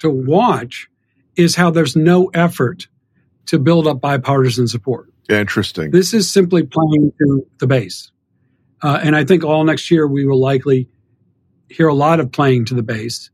to 0.00 0.10
watch 0.10 0.88
is 1.36 1.54
how 1.54 1.70
there's 1.70 1.96
no 1.96 2.26
effort 2.34 2.88
to 3.46 3.58
build 3.58 3.86
up 3.86 4.00
bipartisan 4.00 4.68
support. 4.68 5.12
Interesting. 5.28 5.90
This 5.90 6.12
is 6.12 6.30
simply 6.30 6.64
playing 6.64 7.12
to 7.18 7.46
the 7.58 7.66
base. 7.66 8.10
Uh, 8.82 9.00
and 9.02 9.14
I 9.14 9.24
think 9.24 9.44
all 9.44 9.64
next 9.64 9.90
year 9.90 10.06
we 10.06 10.26
will 10.26 10.40
likely 10.40 10.88
hear 11.68 11.88
a 11.88 11.94
lot 11.94 12.20
of 12.20 12.32
playing 12.32 12.66
to 12.66 12.74
the 12.74 12.82
base. 12.82 13.30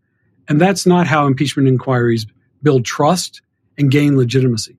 And 0.48 0.60
that's 0.60 0.86
not 0.86 1.06
how 1.06 1.26
impeachment 1.26 1.68
inquiries 1.68 2.26
build 2.62 2.84
trust 2.84 3.42
and 3.76 3.90
gain 3.90 4.16
legitimacy. 4.16 4.78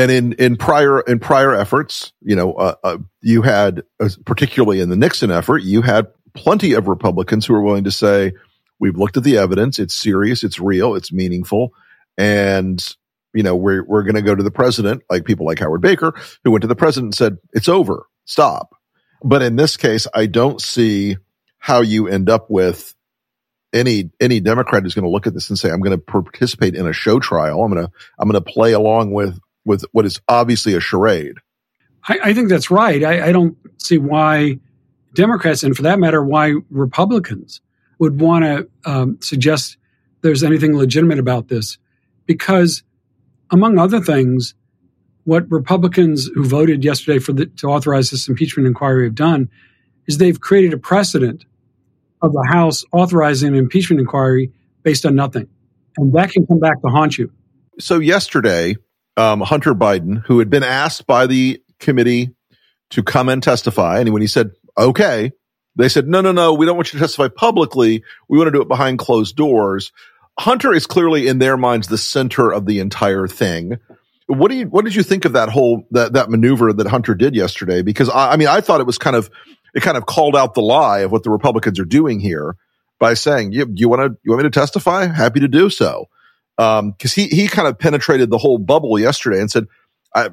and 0.00 0.10
in 0.10 0.32
in 0.34 0.56
prior 0.56 1.00
in 1.00 1.18
prior 1.18 1.54
efforts, 1.54 2.12
you 2.22 2.34
know, 2.34 2.54
uh, 2.54 2.74
uh, 2.82 2.96
you 3.20 3.42
had 3.42 3.82
uh, 4.00 4.08
particularly 4.24 4.80
in 4.80 4.88
the 4.88 4.96
Nixon 4.96 5.30
effort, 5.30 5.58
you 5.58 5.82
had 5.82 6.06
plenty 6.32 6.72
of 6.72 6.88
Republicans 6.88 7.44
who 7.44 7.52
were 7.52 7.62
willing 7.62 7.84
to 7.84 7.90
say, 7.90 8.32
"We've 8.78 8.96
looked 8.96 9.18
at 9.18 9.24
the 9.24 9.36
evidence; 9.36 9.78
it's 9.78 9.94
serious, 9.94 10.42
it's 10.42 10.58
real, 10.58 10.94
it's 10.94 11.12
meaningful, 11.12 11.74
and 12.16 12.82
you 13.34 13.42
know, 13.42 13.54
we're 13.54 13.84
we're 13.84 14.02
going 14.02 14.14
to 14.14 14.22
go 14.22 14.34
to 14.34 14.42
the 14.42 14.50
president." 14.50 15.02
Like 15.10 15.26
people 15.26 15.44
like 15.44 15.58
Howard 15.58 15.82
Baker, 15.82 16.14
who 16.44 16.50
went 16.50 16.62
to 16.62 16.68
the 16.68 16.74
president 16.74 17.08
and 17.08 17.14
said, 17.14 17.36
"It's 17.52 17.68
over, 17.68 18.06
stop." 18.24 18.79
But 19.22 19.42
in 19.42 19.56
this 19.56 19.76
case, 19.76 20.06
I 20.14 20.26
don't 20.26 20.60
see 20.60 21.16
how 21.58 21.82
you 21.82 22.08
end 22.08 22.30
up 22.30 22.50
with 22.50 22.94
any 23.72 24.10
any 24.20 24.40
Democrat 24.40 24.82
who's 24.82 24.94
going 24.94 25.04
to 25.04 25.10
look 25.10 25.26
at 25.26 25.34
this 25.34 25.50
and 25.50 25.58
say, 25.58 25.70
"I'm 25.70 25.80
going 25.80 25.96
to 25.96 26.02
participate 26.02 26.74
in 26.74 26.86
a 26.86 26.92
show 26.92 27.20
trial. 27.20 27.62
I'm 27.62 27.72
going 27.72 27.86
to 27.86 27.92
I'm 28.18 28.28
going 28.28 28.42
to 28.42 28.50
play 28.52 28.72
along 28.72 29.12
with 29.12 29.38
with 29.64 29.84
what 29.92 30.06
is 30.06 30.20
obviously 30.28 30.74
a 30.74 30.80
charade." 30.80 31.36
I, 32.08 32.18
I 32.24 32.34
think 32.34 32.48
that's 32.48 32.70
right. 32.70 33.04
I, 33.04 33.28
I, 33.28 33.32
don't 33.32 33.58
see 33.76 33.98
why 33.98 34.58
Democrats, 35.14 35.62
and 35.62 35.76
for 35.76 35.82
that 35.82 35.98
matter, 35.98 36.24
why 36.24 36.54
Republicans 36.70 37.60
would 37.98 38.20
want 38.20 38.44
to 38.44 38.68
um, 38.90 39.18
suggest 39.20 39.76
there's 40.22 40.42
anything 40.42 40.76
legitimate 40.76 41.18
about 41.18 41.48
this, 41.48 41.76
because 42.24 42.82
among 43.50 43.78
other 43.78 44.00
things, 44.00 44.54
what 45.24 45.50
Republicans 45.50 46.26
who 46.34 46.44
voted 46.44 46.84
yesterday 46.84 47.18
for 47.18 47.32
the, 47.32 47.46
to 47.46 47.66
authorize 47.66 48.10
this 48.10 48.28
impeachment 48.28 48.66
inquiry 48.66 49.04
have 49.04 49.14
done 49.14 49.50
is 50.06 50.18
they've 50.18 50.40
created 50.40 50.72
a 50.72 50.78
precedent 50.78 51.44
of 52.22 52.32
the 52.32 52.46
House 52.50 52.84
authorizing 52.92 53.48
an 53.50 53.54
impeachment 53.54 54.00
inquiry 54.00 54.52
based 54.82 55.06
on 55.06 55.14
nothing, 55.14 55.48
and 55.96 56.12
that 56.14 56.30
can 56.30 56.46
come 56.46 56.58
back 56.58 56.80
to 56.82 56.88
haunt 56.88 57.18
you. 57.18 57.32
So 57.78 57.98
yesterday, 57.98 58.76
um, 59.16 59.40
Hunter 59.40 59.74
Biden, 59.74 60.22
who 60.26 60.38
had 60.38 60.50
been 60.50 60.62
asked 60.62 61.06
by 61.06 61.26
the 61.26 61.62
committee 61.78 62.34
to 62.90 63.02
come 63.02 63.28
and 63.28 63.42
testify, 63.42 64.00
and 64.00 64.12
when 64.12 64.22
he 64.22 64.28
said 64.28 64.50
okay, 64.76 65.32
they 65.76 65.88
said 65.88 66.08
no, 66.08 66.20
no, 66.20 66.32
no, 66.32 66.54
we 66.54 66.66
don't 66.66 66.76
want 66.76 66.92
you 66.92 66.98
to 66.98 67.04
testify 67.04 67.28
publicly. 67.28 68.02
We 68.28 68.38
want 68.38 68.48
to 68.48 68.52
do 68.52 68.62
it 68.62 68.68
behind 68.68 68.98
closed 68.98 69.36
doors. 69.36 69.92
Hunter 70.38 70.72
is 70.72 70.86
clearly 70.86 71.26
in 71.26 71.38
their 71.38 71.56
minds 71.56 71.88
the 71.88 71.98
center 71.98 72.50
of 72.50 72.66
the 72.66 72.80
entire 72.80 73.28
thing. 73.28 73.78
What 74.30 74.50
do 74.50 74.56
you 74.56 74.66
what 74.66 74.84
did 74.84 74.94
you 74.94 75.02
think 75.02 75.24
of 75.24 75.32
that 75.32 75.48
whole 75.48 75.86
that 75.90 76.12
that 76.12 76.30
maneuver 76.30 76.72
that 76.72 76.86
Hunter 76.86 77.14
did 77.14 77.34
yesterday? 77.34 77.82
Because 77.82 78.08
I, 78.08 78.32
I 78.32 78.36
mean, 78.36 78.48
I 78.48 78.60
thought 78.60 78.80
it 78.80 78.86
was 78.86 78.96
kind 78.98 79.16
of 79.16 79.28
it 79.74 79.82
kind 79.82 79.96
of 79.96 80.06
called 80.06 80.36
out 80.36 80.54
the 80.54 80.62
lie 80.62 81.00
of 81.00 81.12
what 81.12 81.24
the 81.24 81.30
Republicans 81.30 81.80
are 81.80 81.84
doing 81.84 82.20
here 82.20 82.56
by 82.98 83.14
saying, 83.14 83.52
"You, 83.52 83.66
you 83.74 83.88
want 83.88 84.00
to 84.00 84.18
you 84.22 84.30
want 84.30 84.44
me 84.44 84.48
to 84.48 84.58
testify? 84.58 85.06
Happy 85.06 85.40
to 85.40 85.48
do 85.48 85.68
so." 85.68 86.06
Because 86.56 86.78
um, 86.80 86.94
he 87.14 87.26
he 87.26 87.48
kind 87.48 87.66
of 87.66 87.78
penetrated 87.78 88.30
the 88.30 88.38
whole 88.38 88.58
bubble 88.58 88.98
yesterday 88.98 89.40
and 89.40 89.50
said, 89.50 89.66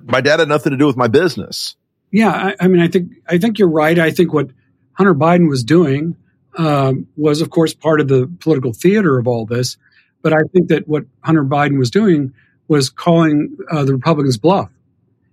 "My 0.03 0.21
dad 0.21 0.39
had 0.39 0.47
nothing 0.47 0.71
to 0.71 0.77
do 0.77 0.85
with 0.85 0.97
my 0.97 1.07
business." 1.07 1.75
Yeah, 2.11 2.29
I, 2.31 2.55
I 2.59 2.67
mean, 2.67 2.81
I 2.81 2.87
think 2.87 3.13
I 3.27 3.37
think 3.37 3.57
you're 3.59 3.69
right. 3.69 3.97
I 3.97 4.11
think 4.11 4.33
what 4.33 4.49
Hunter 4.93 5.15
Biden 5.15 5.49
was 5.49 5.63
doing 5.63 6.15
um, 6.57 7.07
was, 7.15 7.41
of 7.41 7.49
course, 7.49 7.73
part 7.73 8.01
of 8.01 8.07
the 8.07 8.31
political 8.39 8.73
theater 8.73 9.17
of 9.17 9.27
all 9.27 9.45
this. 9.45 9.77
But 10.21 10.33
I 10.33 10.41
think 10.51 10.69
that 10.69 10.87
what 10.87 11.05
Hunter 11.21 11.43
Biden 11.43 11.77
was 11.77 11.91
doing 11.91 12.33
was 12.67 12.89
calling 12.89 13.57
uh, 13.71 13.83
the 13.85 13.93
Republicans 13.93 14.37
bluff. 14.37 14.69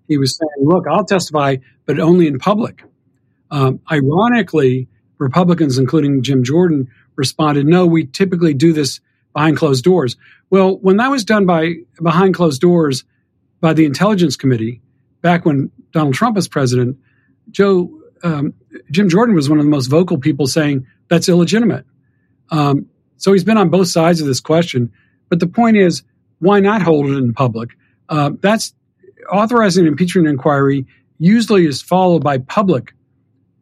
He 0.08 0.18
was 0.18 0.36
saying, 0.36 0.66
look, 0.66 0.84
I'll 0.88 1.04
testify, 1.04 1.56
but 1.86 1.98
only 1.98 2.26
in 2.26 2.38
public. 2.38 2.84
Um, 3.50 3.80
ironically, 3.90 4.88
Republicans, 5.18 5.78
including 5.78 6.22
Jim 6.22 6.44
Jordan, 6.44 6.88
responded, 7.16 7.66
no, 7.66 7.86
we 7.86 8.06
typically 8.06 8.54
do 8.54 8.72
this 8.72 9.00
behind 9.32 9.56
closed 9.56 9.84
doors. 9.84 10.16
Well, 10.50 10.76
when 10.78 10.98
that 10.98 11.10
was 11.10 11.24
done 11.24 11.46
by 11.46 11.74
behind 12.02 12.34
closed 12.34 12.60
doors 12.60 13.04
by 13.60 13.72
the 13.72 13.84
Intelligence 13.84 14.36
Committee, 14.36 14.80
back 15.22 15.44
when 15.44 15.70
Donald 15.92 16.14
Trump 16.14 16.36
was 16.36 16.48
president, 16.48 16.98
Joe 17.50 17.90
um, 18.22 18.54
Jim 18.90 19.08
Jordan 19.08 19.34
was 19.34 19.48
one 19.48 19.58
of 19.58 19.64
the 19.64 19.70
most 19.70 19.86
vocal 19.86 20.18
people 20.18 20.46
saying 20.46 20.86
that's 21.08 21.28
illegitimate. 21.28 21.84
Um, 22.50 22.86
so 23.16 23.32
he's 23.32 23.44
been 23.44 23.58
on 23.58 23.68
both 23.68 23.88
sides 23.88 24.20
of 24.20 24.26
this 24.26 24.40
question. 24.40 24.92
But 25.28 25.40
the 25.40 25.46
point 25.46 25.76
is, 25.76 26.02
why 26.44 26.60
not 26.60 26.82
hold 26.82 27.06
it 27.06 27.16
in 27.16 27.32
public? 27.32 27.70
Uh, 28.08 28.30
that's 28.40 28.74
authorizing 29.32 29.86
an 29.86 29.88
impeachment 29.88 30.28
inquiry 30.28 30.86
usually 31.18 31.66
is 31.66 31.80
followed 31.80 32.22
by 32.22 32.38
public 32.38 32.94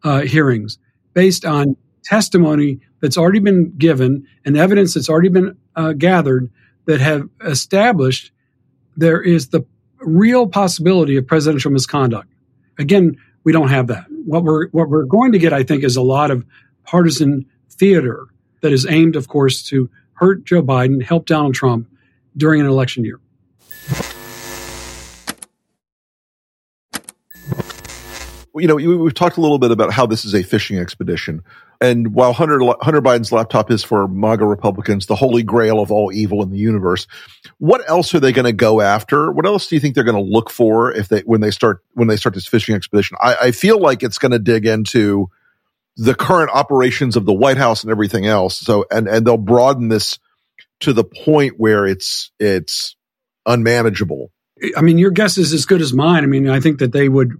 uh, 0.04 0.20
hearings 0.20 0.78
based 1.14 1.44
on 1.44 1.76
testimony 2.02 2.80
that's 3.00 3.16
already 3.16 3.38
been 3.38 3.72
given 3.78 4.26
and 4.44 4.56
evidence 4.56 4.94
that's 4.94 5.08
already 5.08 5.28
been 5.28 5.56
uh, 5.76 5.92
gathered 5.92 6.50
that 6.86 7.00
have 7.00 7.28
established 7.44 8.32
there 8.96 9.22
is 9.22 9.48
the 9.48 9.64
real 10.00 10.48
possibility 10.48 11.16
of 11.16 11.26
presidential 11.26 11.70
misconduct. 11.70 12.28
Again, 12.78 13.16
we 13.44 13.52
don't 13.52 13.68
have 13.68 13.86
that. 13.86 14.04
What 14.24 14.42
we're 14.42 14.68
what 14.70 14.88
we're 14.88 15.04
going 15.04 15.32
to 15.32 15.38
get, 15.38 15.52
I 15.52 15.62
think, 15.62 15.84
is 15.84 15.96
a 15.96 16.02
lot 16.02 16.30
of 16.30 16.44
partisan 16.84 17.46
theater 17.70 18.26
that 18.60 18.72
is 18.72 18.86
aimed, 18.86 19.16
of 19.16 19.28
course, 19.28 19.62
to 19.64 19.88
hurt 20.14 20.44
Joe 20.44 20.62
Biden, 20.62 21.02
help 21.02 21.26
Donald 21.26 21.54
Trump 21.54 21.88
during 22.36 22.60
an 22.60 22.66
election 22.66 23.04
year. 23.04 23.20
You 28.54 28.68
know, 28.68 28.74
we've 28.76 29.14
talked 29.14 29.38
a 29.38 29.40
little 29.40 29.58
bit 29.58 29.70
about 29.70 29.92
how 29.92 30.04
this 30.04 30.26
is 30.26 30.34
a 30.34 30.42
fishing 30.42 30.78
expedition. 30.78 31.42
And 31.80 32.14
while 32.14 32.34
Hunter, 32.34 32.60
Hunter 32.80 33.00
Biden's 33.00 33.32
laptop 33.32 33.70
is 33.70 33.82
for 33.82 34.06
MAGA 34.06 34.44
Republicans, 34.44 35.06
the 35.06 35.16
holy 35.16 35.42
grail 35.42 35.80
of 35.80 35.90
all 35.90 36.12
evil 36.12 36.42
in 36.42 36.50
the 36.50 36.58
universe, 36.58 37.06
what 37.58 37.82
else 37.88 38.14
are 38.14 38.20
they 38.20 38.30
going 38.30 38.44
to 38.44 38.52
go 38.52 38.82
after? 38.82 39.32
What 39.32 39.46
else 39.46 39.66
do 39.66 39.74
you 39.74 39.80
think 39.80 39.94
they're 39.94 40.04
going 40.04 40.22
to 40.22 40.30
look 40.30 40.50
for 40.50 40.92
if 40.92 41.08
they, 41.08 41.20
when 41.20 41.40
they 41.40 41.50
start, 41.50 41.82
when 41.94 42.08
they 42.08 42.16
start 42.16 42.34
this 42.34 42.46
fishing 42.46 42.74
expedition? 42.74 43.16
I, 43.20 43.36
I 43.40 43.50
feel 43.52 43.80
like 43.80 44.02
it's 44.02 44.18
going 44.18 44.32
to 44.32 44.38
dig 44.38 44.66
into 44.66 45.28
the 45.96 46.14
current 46.14 46.50
operations 46.52 47.16
of 47.16 47.24
the 47.24 47.32
White 47.32 47.56
House 47.56 47.82
and 47.82 47.90
everything 47.90 48.26
else. 48.26 48.58
So, 48.58 48.84
and, 48.90 49.08
and 49.08 49.26
they'll 49.26 49.38
broaden 49.38 49.88
this 49.88 50.18
to 50.82 50.92
the 50.92 51.04
point 51.04 51.54
where 51.58 51.86
it's, 51.86 52.30
it's 52.38 52.96
unmanageable. 53.46 54.30
I 54.76 54.80
mean, 54.80 54.98
your 54.98 55.10
guess 55.10 55.38
is 55.38 55.52
as 55.52 55.66
good 55.66 55.80
as 55.80 55.92
mine. 55.92 56.22
I 56.22 56.26
mean, 56.26 56.48
I 56.48 56.60
think 56.60 56.78
that 56.78 56.92
they 56.92 57.08
would 57.08 57.32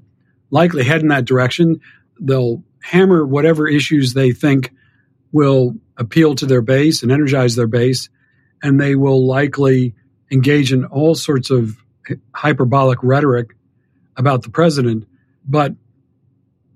likely 0.51 0.85
head 0.85 1.03
in 1.03 1.09
that 1.09 1.25
direction. 1.25 1.81
They'll 2.21 2.63
hammer 2.83 3.25
whatever 3.25 3.69
issues 3.69 4.15
they 4.15 4.33
think 4.33 4.73
will 5.31 5.77
appeal 5.97 6.35
to 6.37 6.47
their 6.47 6.63
base 6.63 7.03
and 7.03 7.13
energize 7.13 7.55
their 7.55 7.67
base. 7.67 8.09
And 8.63 8.81
they 8.81 8.95
will 8.95 9.27
likely 9.27 9.95
engage 10.31 10.73
in 10.73 10.85
all 10.85 11.15
sorts 11.15 11.51
of 11.51 11.77
hyperbolic 12.35 12.99
rhetoric 13.03 13.57
about 14.17 14.43
the 14.43 14.51
president. 14.51 15.07
But 15.45 15.75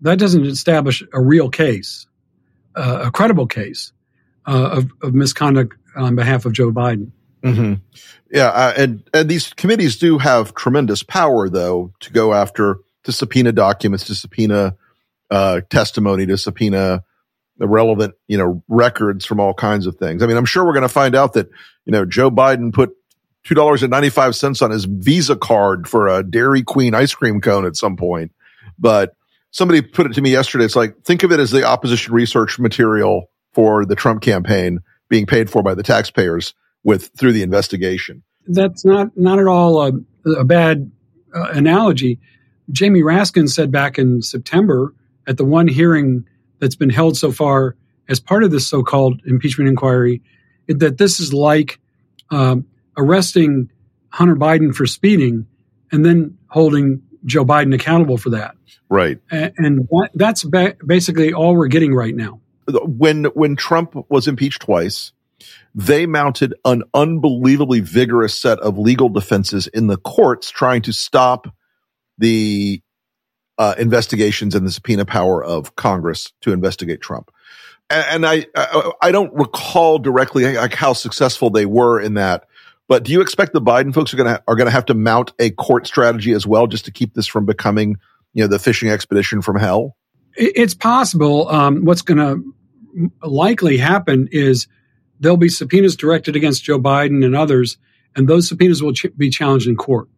that 0.03 0.19
doesn't 0.19 0.45
establish 0.45 1.03
a 1.13 1.21
real 1.21 1.49
case, 1.49 2.07
uh, 2.75 3.05
a 3.07 3.11
credible 3.11 3.47
case 3.47 3.93
uh, 4.47 4.79
of, 4.79 4.91
of, 5.03 5.15
misconduct 5.15 5.77
on 5.97 6.15
behalf 6.15 6.45
of 6.45 6.53
Joe 6.53 6.71
Biden. 6.71 7.11
Mm-hmm. 7.43 7.75
Yeah, 8.31 8.49
uh, 8.49 8.75
and 8.77 9.09
and 9.15 9.29
these 9.29 9.53
committees 9.53 9.97
do 9.97 10.19
have 10.19 10.55
tremendous 10.55 11.03
power, 11.03 11.49
though, 11.49 11.93
to 12.01 12.13
go 12.13 12.35
after 12.35 12.79
to 13.05 13.13
subpoena 13.13 13.53
documents, 13.53 14.05
to 14.07 14.15
subpoena 14.15 14.77
uh, 15.31 15.61
testimony, 15.71 16.27
to 16.27 16.37
subpoena 16.37 17.05
the 17.59 17.69
relevant, 17.69 18.15
you 18.27 18.37
know, 18.37 18.63
records 18.69 19.25
from 19.25 19.41
all 19.41 19.55
kinds 19.55 19.87
of 19.87 19.97
things. 19.97 20.23
I 20.23 20.27
mean, 20.27 20.37
I'm 20.37 20.45
sure 20.45 20.65
we're 20.65 20.73
going 20.73 20.83
to 20.83 20.89
find 20.89 21.15
out 21.15 21.35
that 21.35 21.49
you 21.85 21.93
know 21.93 22.05
Joe 22.05 22.31
Biden 22.31 22.73
put 22.73 22.91
two 23.45 23.55
dollars 23.55 23.83
and 23.83 23.91
ninety 23.91 24.11
five 24.11 24.35
cents 24.35 24.61
on 24.61 24.71
his 24.71 24.85
Visa 24.85 25.37
card 25.37 25.89
for 25.89 26.09
a 26.09 26.23
Dairy 26.23 26.63
Queen 26.63 26.95
ice 26.95 27.15
cream 27.15 27.41
cone 27.41 27.65
at 27.65 27.77
some 27.77 27.97
point, 27.97 28.33
but 28.79 29.15
somebody 29.53 29.83
put 29.83 30.07
it 30.07 30.15
to 30.15 30.21
me 30.21 30.31
yesterday. 30.31 30.65
It's 30.65 30.77
like, 30.77 31.03
think 31.03 31.23
of 31.23 31.33
it 31.33 31.41
as 31.41 31.51
the 31.51 31.65
opposition 31.65 32.13
research 32.13 32.59
material 32.59 33.31
for 33.55 33.87
the 33.87 33.95
Trump 33.95 34.21
campaign 34.21 34.81
being 35.09 35.27
paid 35.27 35.51
for 35.51 35.63
by 35.63 35.75
the 35.75 35.83
taxpayers 35.83 36.55
with 36.85 37.11
through 37.17 37.33
the 37.33 37.43
investigation. 37.43 38.23
That's 38.47 38.85
not, 38.85 39.17
not 39.17 39.39
at 39.39 39.47
all 39.47 39.83
a, 39.87 39.93
a 40.39 40.45
bad 40.45 40.91
uh, 41.35 41.49
analogy. 41.51 42.19
Jamie 42.71 43.03
Raskin 43.03 43.49
said 43.49 43.71
back 43.71 43.99
in 43.99 44.23
September 44.23 44.95
at 45.27 45.37
the 45.37 45.45
one 45.45 45.69
hearing 45.69 46.25
that's 46.59 46.77
been 46.77 46.91
held 46.91 47.17
so 47.17 47.33
far 47.33 47.77
as 48.09 48.21
part 48.21 48.45
of 48.45 48.51
this 48.51 48.69
so-called 48.69 49.21
impeachment 49.27 49.69
inquiry 49.69 50.23
that 50.69 50.99
this 50.99 51.21
is 51.21 51.33
like 51.35 51.81
um, 52.31 52.67
arresting 52.97 53.71
Hunter 54.11 54.37
Biden 54.37 54.75
for 54.75 54.87
speeding 54.87 55.47
and 55.93 56.05
then 56.05 56.39
holding 56.49 57.03
Joe 57.25 57.45
Biden 57.45 57.75
accountable 57.75 58.17
for 58.17 58.31
that. 58.31 58.57
Right. 58.89 59.19
And, 59.31 59.89
that's 60.15 60.45
ba- 60.45 60.77
basically 60.85 61.33
all 61.33 61.57
we're 61.57 61.67
getting 61.67 61.95
right 61.95 62.15
now. 62.15 62.41
When 62.69 63.25
when 63.27 63.57
Trump 63.57 63.95
was 64.09 64.29
impeached 64.29 64.63
twice, 64.63 65.13
they 65.75 66.07
mounted 66.07 66.55
an 66.65 66.83
unbelievably 66.95 67.81
vigorous 67.81 68.39
set 68.39 68.59
of 68.61 68.79
legal 68.79 69.09
defenses 69.09 69.67
in 69.67 69.87
the 69.87 69.99
courts 69.99 70.51
trying 70.51 70.83
to 70.83 70.93
stop 70.93 71.47
the 72.19 72.83
uh, 73.59 73.75
investigations 73.79 74.55
and 74.55 74.67
the 74.67 74.71
subpoena 74.71 75.05
power 75.05 75.45
of 75.45 75.77
Congress 75.77 76.33
to 76.43 76.53
investigate 76.53 77.01
Trump. 77.01 77.31
And, 77.91 78.07
and 78.09 78.27
I, 78.27 78.47
I, 78.55 78.91
I 79.03 79.13
don't 79.13 79.33
recall 79.35 79.99
directly 79.99 80.57
like 80.57 80.75
how 80.75 80.93
successful 80.93 81.51
they 81.51 81.67
were 81.67 82.01
in 82.01 82.15
that. 82.15 82.47
But 82.89 83.03
do 83.03 83.13
you 83.13 83.21
expect 83.21 83.53
the 83.53 83.61
Biden 83.61 83.93
folks 83.93 84.15
are 84.15 84.19
to 84.19 84.43
are 84.47 84.57
to 84.57 84.71
have 84.71 84.87
to 84.87 84.95
mount 84.95 85.33
a 85.39 85.51
court 85.51 85.87
strategy 85.87 86.33
as 86.33 86.47
well, 86.47 86.67
just 86.67 86.85
to 86.85 86.93
keep 86.93 87.15
this 87.15 87.27
from 87.27 87.45
becoming, 87.45 87.97
you 88.33 88.45
know, 88.45 88.49
the 88.49 88.59
fishing 88.59 88.91
expedition 88.91 89.43
from 89.43 89.59
hell? 89.59 89.97
It's 90.37 90.75
possible. 90.75 91.49
Um, 91.49 91.85
what's 91.85 92.03
going 92.03 92.19
to 92.19 92.55
likely 93.27 93.77
happen 93.79 94.29
is 94.33 94.69
there'll 95.21 95.37
be 95.37 95.49
subpoenas 95.49 95.97
directed 95.97 96.37
against 96.37 96.65
Joe 96.65 96.79
Biden 96.79 97.25
and 97.25 97.35
others, 97.35 97.79
and 98.15 98.29
those 98.29 98.49
subpoenas 98.49 98.83
will 98.83 98.93
ch- 98.93 99.17
be 99.17 99.31
challenged 99.31 99.69
in 99.69 99.77
court. 99.77 100.09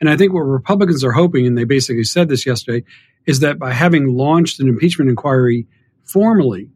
And 0.00 0.08
I 0.08 0.16
think 0.16 0.32
what 0.32 0.40
Republicans 0.40 1.02
are 1.02 1.12
hoping, 1.12 1.46
and 1.46 1.56
they 1.56 1.64
basically 1.64 2.04
said 2.04 2.28
this 2.28 2.46
yesterday, 2.46 2.84
is 3.26 3.40
that 3.40 3.58
by 3.58 3.72
having 3.72 4.16
launched 4.16 4.60
an 4.60 4.68
impeachment 4.68 5.10
inquiry 5.10 5.66
formally, 6.04 6.70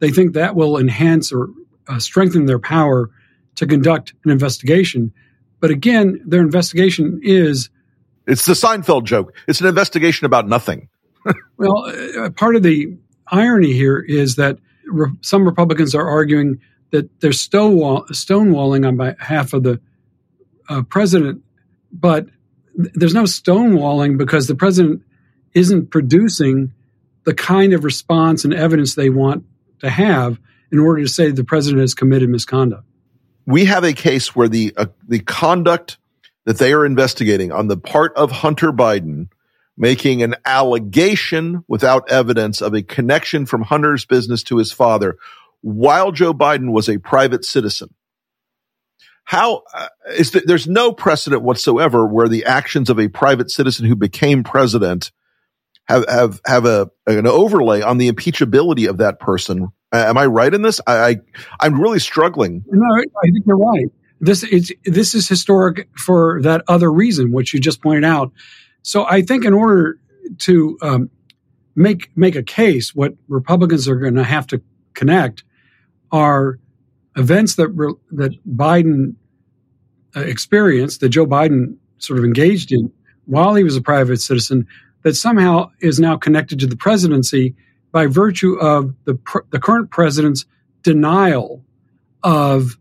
they 0.00 0.10
think 0.10 0.34
that 0.34 0.54
will 0.54 0.78
enhance 0.78 1.32
or 1.32 1.50
uh, 1.88 1.98
strengthen 1.98 2.46
their 2.46 2.58
power 2.58 3.10
to 3.56 3.66
conduct 3.66 4.14
an 4.24 4.30
investigation. 4.30 5.12
But 5.60 5.70
again, 5.70 6.20
their 6.26 6.40
investigation 6.40 7.20
is. 7.22 7.70
It's 8.26 8.46
the 8.46 8.54
Seinfeld 8.54 9.04
joke. 9.04 9.34
It's 9.46 9.60
an 9.60 9.66
investigation 9.66 10.26
about 10.26 10.48
nothing. 10.48 10.88
Well, 11.56 11.86
uh, 12.18 12.30
part 12.30 12.56
of 12.56 12.62
the 12.62 12.96
irony 13.28 13.72
here 13.72 13.98
is 13.98 14.36
that 14.36 14.58
re- 14.86 15.12
some 15.20 15.44
Republicans 15.44 15.94
are 15.94 16.06
arguing 16.06 16.60
that 16.90 17.08
they're 17.20 17.32
stonewall- 17.32 18.06
stonewalling 18.10 18.86
on 18.86 18.96
behalf 18.96 19.52
of 19.52 19.62
the 19.62 19.80
uh, 20.68 20.82
president, 20.82 21.42
but 21.92 22.26
there's 22.74 23.14
no 23.14 23.24
stonewalling 23.24 24.18
because 24.18 24.46
the 24.46 24.54
president 24.54 25.02
isn't 25.54 25.90
producing 25.90 26.72
the 27.24 27.34
kind 27.34 27.72
of 27.72 27.84
response 27.84 28.44
and 28.44 28.52
evidence 28.52 28.94
they 28.94 29.10
want 29.10 29.44
to 29.80 29.90
have 29.90 30.38
in 30.72 30.78
order 30.78 31.02
to 31.02 31.08
say 31.08 31.30
the 31.30 31.44
president 31.44 31.80
has 31.80 31.94
committed 31.94 32.28
misconduct. 32.28 32.84
We 33.46 33.64
have 33.66 33.84
a 33.84 33.92
case 33.92 34.34
where 34.34 34.48
the 34.48 34.72
uh, 34.76 34.86
the 35.06 35.20
conduct 35.20 35.98
that 36.44 36.58
they 36.58 36.72
are 36.72 36.84
investigating 36.84 37.52
on 37.52 37.68
the 37.68 37.76
part 37.76 38.14
of 38.16 38.30
Hunter 38.30 38.72
Biden 38.72 39.28
making 39.76 40.22
an 40.22 40.36
allegation 40.44 41.64
without 41.66 42.10
evidence 42.10 42.60
of 42.60 42.74
a 42.74 42.82
connection 42.82 43.46
from 43.46 43.62
Hunter's 43.62 44.04
business 44.04 44.42
to 44.44 44.58
his 44.58 44.72
father 44.72 45.16
while 45.62 46.12
Joe 46.12 46.34
Biden 46.34 46.72
was 46.72 46.88
a 46.88 46.98
private 46.98 47.44
citizen. 47.44 47.94
How 49.24 49.62
uh, 49.74 49.88
is 50.16 50.32
there's 50.32 50.68
no 50.68 50.92
precedent 50.92 51.42
whatsoever 51.42 52.06
where 52.06 52.28
the 52.28 52.44
actions 52.44 52.90
of 52.90 53.00
a 53.00 53.08
private 53.08 53.50
citizen 53.50 53.86
who 53.86 53.96
became 53.96 54.44
president 54.44 55.10
have 55.86 56.06
have 56.08 56.40
have 56.46 56.66
a 56.66 56.90
an 57.06 57.26
overlay 57.26 57.80
on 57.80 57.96
the 57.96 58.12
impeachability 58.12 58.88
of 58.88 58.98
that 58.98 59.18
person. 59.18 59.68
Uh, 59.92 60.04
am 60.08 60.18
I 60.18 60.26
right 60.26 60.52
in 60.52 60.60
this? 60.60 60.80
I, 60.86 61.20
I 61.60 61.66
am 61.66 61.80
really 61.80 62.00
struggling. 62.00 62.64
No, 62.68 62.94
I 62.94 63.30
think 63.30 63.46
you're 63.46 63.56
right. 63.56 63.86
This 64.20 64.42
is 64.42 64.72
this 64.84 65.14
is 65.14 65.26
historic 65.26 65.88
for 65.96 66.40
that 66.42 66.62
other 66.68 66.92
reason, 66.92 67.32
which 67.32 67.54
you 67.54 67.60
just 67.60 67.82
pointed 67.82 68.04
out. 68.04 68.32
So 68.84 69.06
I 69.08 69.22
think 69.22 69.46
in 69.46 69.54
order 69.54 69.98
to 70.40 70.78
um, 70.82 71.10
make 71.74 72.10
make 72.16 72.36
a 72.36 72.42
case, 72.42 72.94
what 72.94 73.14
Republicans 73.28 73.88
are 73.88 73.96
going 73.96 74.14
to 74.14 74.24
have 74.24 74.46
to 74.48 74.62
connect 74.92 75.42
are 76.12 76.58
events 77.16 77.54
that 77.56 77.68
re- 77.68 77.94
that 78.12 78.32
Biden 78.46 79.14
uh, 80.14 80.20
experienced, 80.20 81.00
that 81.00 81.08
Joe 81.08 81.26
Biden 81.26 81.76
sort 81.98 82.18
of 82.18 82.26
engaged 82.26 82.72
in 82.72 82.92
while 83.24 83.54
he 83.54 83.64
was 83.64 83.74
a 83.74 83.80
private 83.80 84.20
citizen, 84.20 84.66
that 85.02 85.14
somehow 85.14 85.70
is 85.80 85.98
now 85.98 86.18
connected 86.18 86.60
to 86.60 86.66
the 86.66 86.76
presidency 86.76 87.54
by 87.90 88.06
virtue 88.06 88.54
of 88.60 88.94
the 89.06 89.14
pr- 89.14 89.46
the 89.48 89.58
current 89.58 89.90
president's 89.90 90.44
denial 90.82 91.64
of 92.22 92.76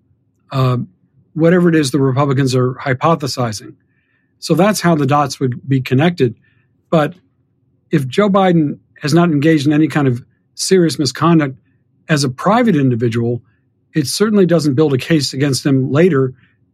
uh, 0.52 0.78
whatever 1.34 1.70
it 1.70 1.76
is 1.76 1.92
the 1.92 2.00
Republicans 2.02 2.54
are 2.54 2.74
hypothesizing. 2.74 3.76
So 4.44 4.56
that's 4.56 4.82
how 4.82 4.96
the 4.96 5.06
dots 5.06 5.40
would 5.40 5.66
be 5.70 5.80
connected. 5.80 6.36
But 6.90 7.16
if 7.92 8.06
Joe 8.06 8.30
Biden 8.30 8.80
has 9.02 9.14
not 9.14 9.30
engaged 9.30 9.66
in 9.66 9.72
any 9.72 9.88
kind 9.88 10.06
of 10.06 10.22
serious 10.54 11.00
misconduct 11.00 11.58
as 12.10 12.26
a 12.26 12.30
private 12.30 12.76
individual, 12.76 13.42
it 13.96 14.06
certainly 14.06 14.46
doesn't 14.46 14.76
build 14.76 14.94
a 14.94 14.98
case 14.98 15.34
against 15.34 15.66
him 15.66 15.94
later 15.94 16.34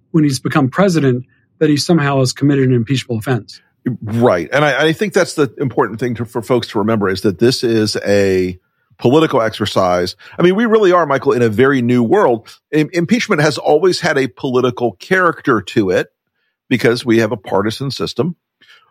when 0.10 0.24
he's 0.24 0.40
become 0.40 0.70
president 0.70 1.28
that 1.60 1.70
he 1.70 1.78
somehow 1.78 2.18
has 2.18 2.34
committed 2.34 2.70
an 2.70 2.74
impeachable 2.74 3.20
offense. 3.20 3.62
Right. 4.02 4.50
And 4.52 4.66
I, 4.66 4.88
I 4.88 4.94
think 4.94 5.14
that's 5.14 5.36
the 5.36 5.54
important 5.60 6.00
thing 6.00 6.16
to, 6.16 6.26
for 6.26 6.42
folks 6.42 6.70
to 6.70 6.80
remember 6.80 7.08
is 7.08 7.22
that 7.22 7.38
this 7.38 7.64
is 7.64 7.96
a 7.98 8.58
political 8.98 9.44
exercise. 9.44 10.16
I 10.40 10.42
mean, 10.42 10.56
we 10.56 10.66
really 10.66 10.92
are, 10.92 11.06
Michael, 11.06 11.34
in 11.34 11.44
a 11.44 11.50
very 11.50 11.84
new 11.84 12.02
world. 12.02 12.50
I- 12.74 12.90
impeachment 12.94 13.44
has 13.44 13.60
always 13.60 14.00
had 14.00 14.18
a 14.18 14.28
political 14.28 14.94
character 14.94 15.62
to 15.62 15.92
it 15.92 16.08
because 16.70 17.06
we 17.06 17.20
have 17.20 17.32
a 17.32 17.38
partisan 17.38 17.92
system. 17.92 18.36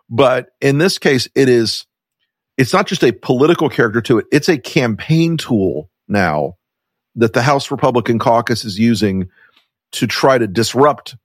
But 0.09 0.49
in 0.61 0.77
this 0.77 0.97
case, 0.97 1.27
it 1.35 1.49
is, 1.49 1.85
it's 2.57 2.73
not 2.73 2.87
just 2.87 3.03
a 3.03 3.11
political 3.11 3.69
character 3.69 4.01
to 4.01 4.19
it. 4.19 4.25
It's 4.31 4.49
a 4.49 4.57
campaign 4.57 5.37
tool 5.37 5.89
now 6.07 6.57
that 7.15 7.33
the 7.33 7.41
House 7.41 7.71
Republican 7.71 8.19
caucus 8.19 8.65
is 8.65 8.77
using 8.77 9.29
to 9.91 10.07
try 10.07 10.37
to 10.37 10.47
disrupt 10.47 11.15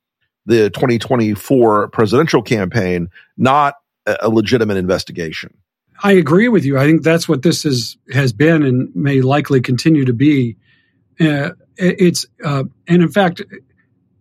the 0.47 0.71
2024 0.71 1.89
presidential 1.89 2.43
campaign, 2.43 3.09
not 3.37 3.75
a 4.07 4.29
legitimate 4.29 4.77
investigation. 4.77 5.55
I 6.03 6.13
agree 6.13 6.49
with 6.49 6.65
you. 6.65 6.79
I 6.79 6.85
think 6.85 7.03
that's 7.03 7.29
what 7.29 7.43
this 7.43 7.65
is 7.65 7.97
has 8.13 8.33
been 8.33 8.63
and 8.63 8.95
may 8.95 9.23
likely 9.23 9.61
continue 9.61 10.05
to 10.05 10.13
be. 10.13 10.57
Uh, 11.21 11.51
it's 11.77 12.27
uh, 12.45 12.65
and 12.87 13.03
in 13.03 13.11
fact, 13.11 13.43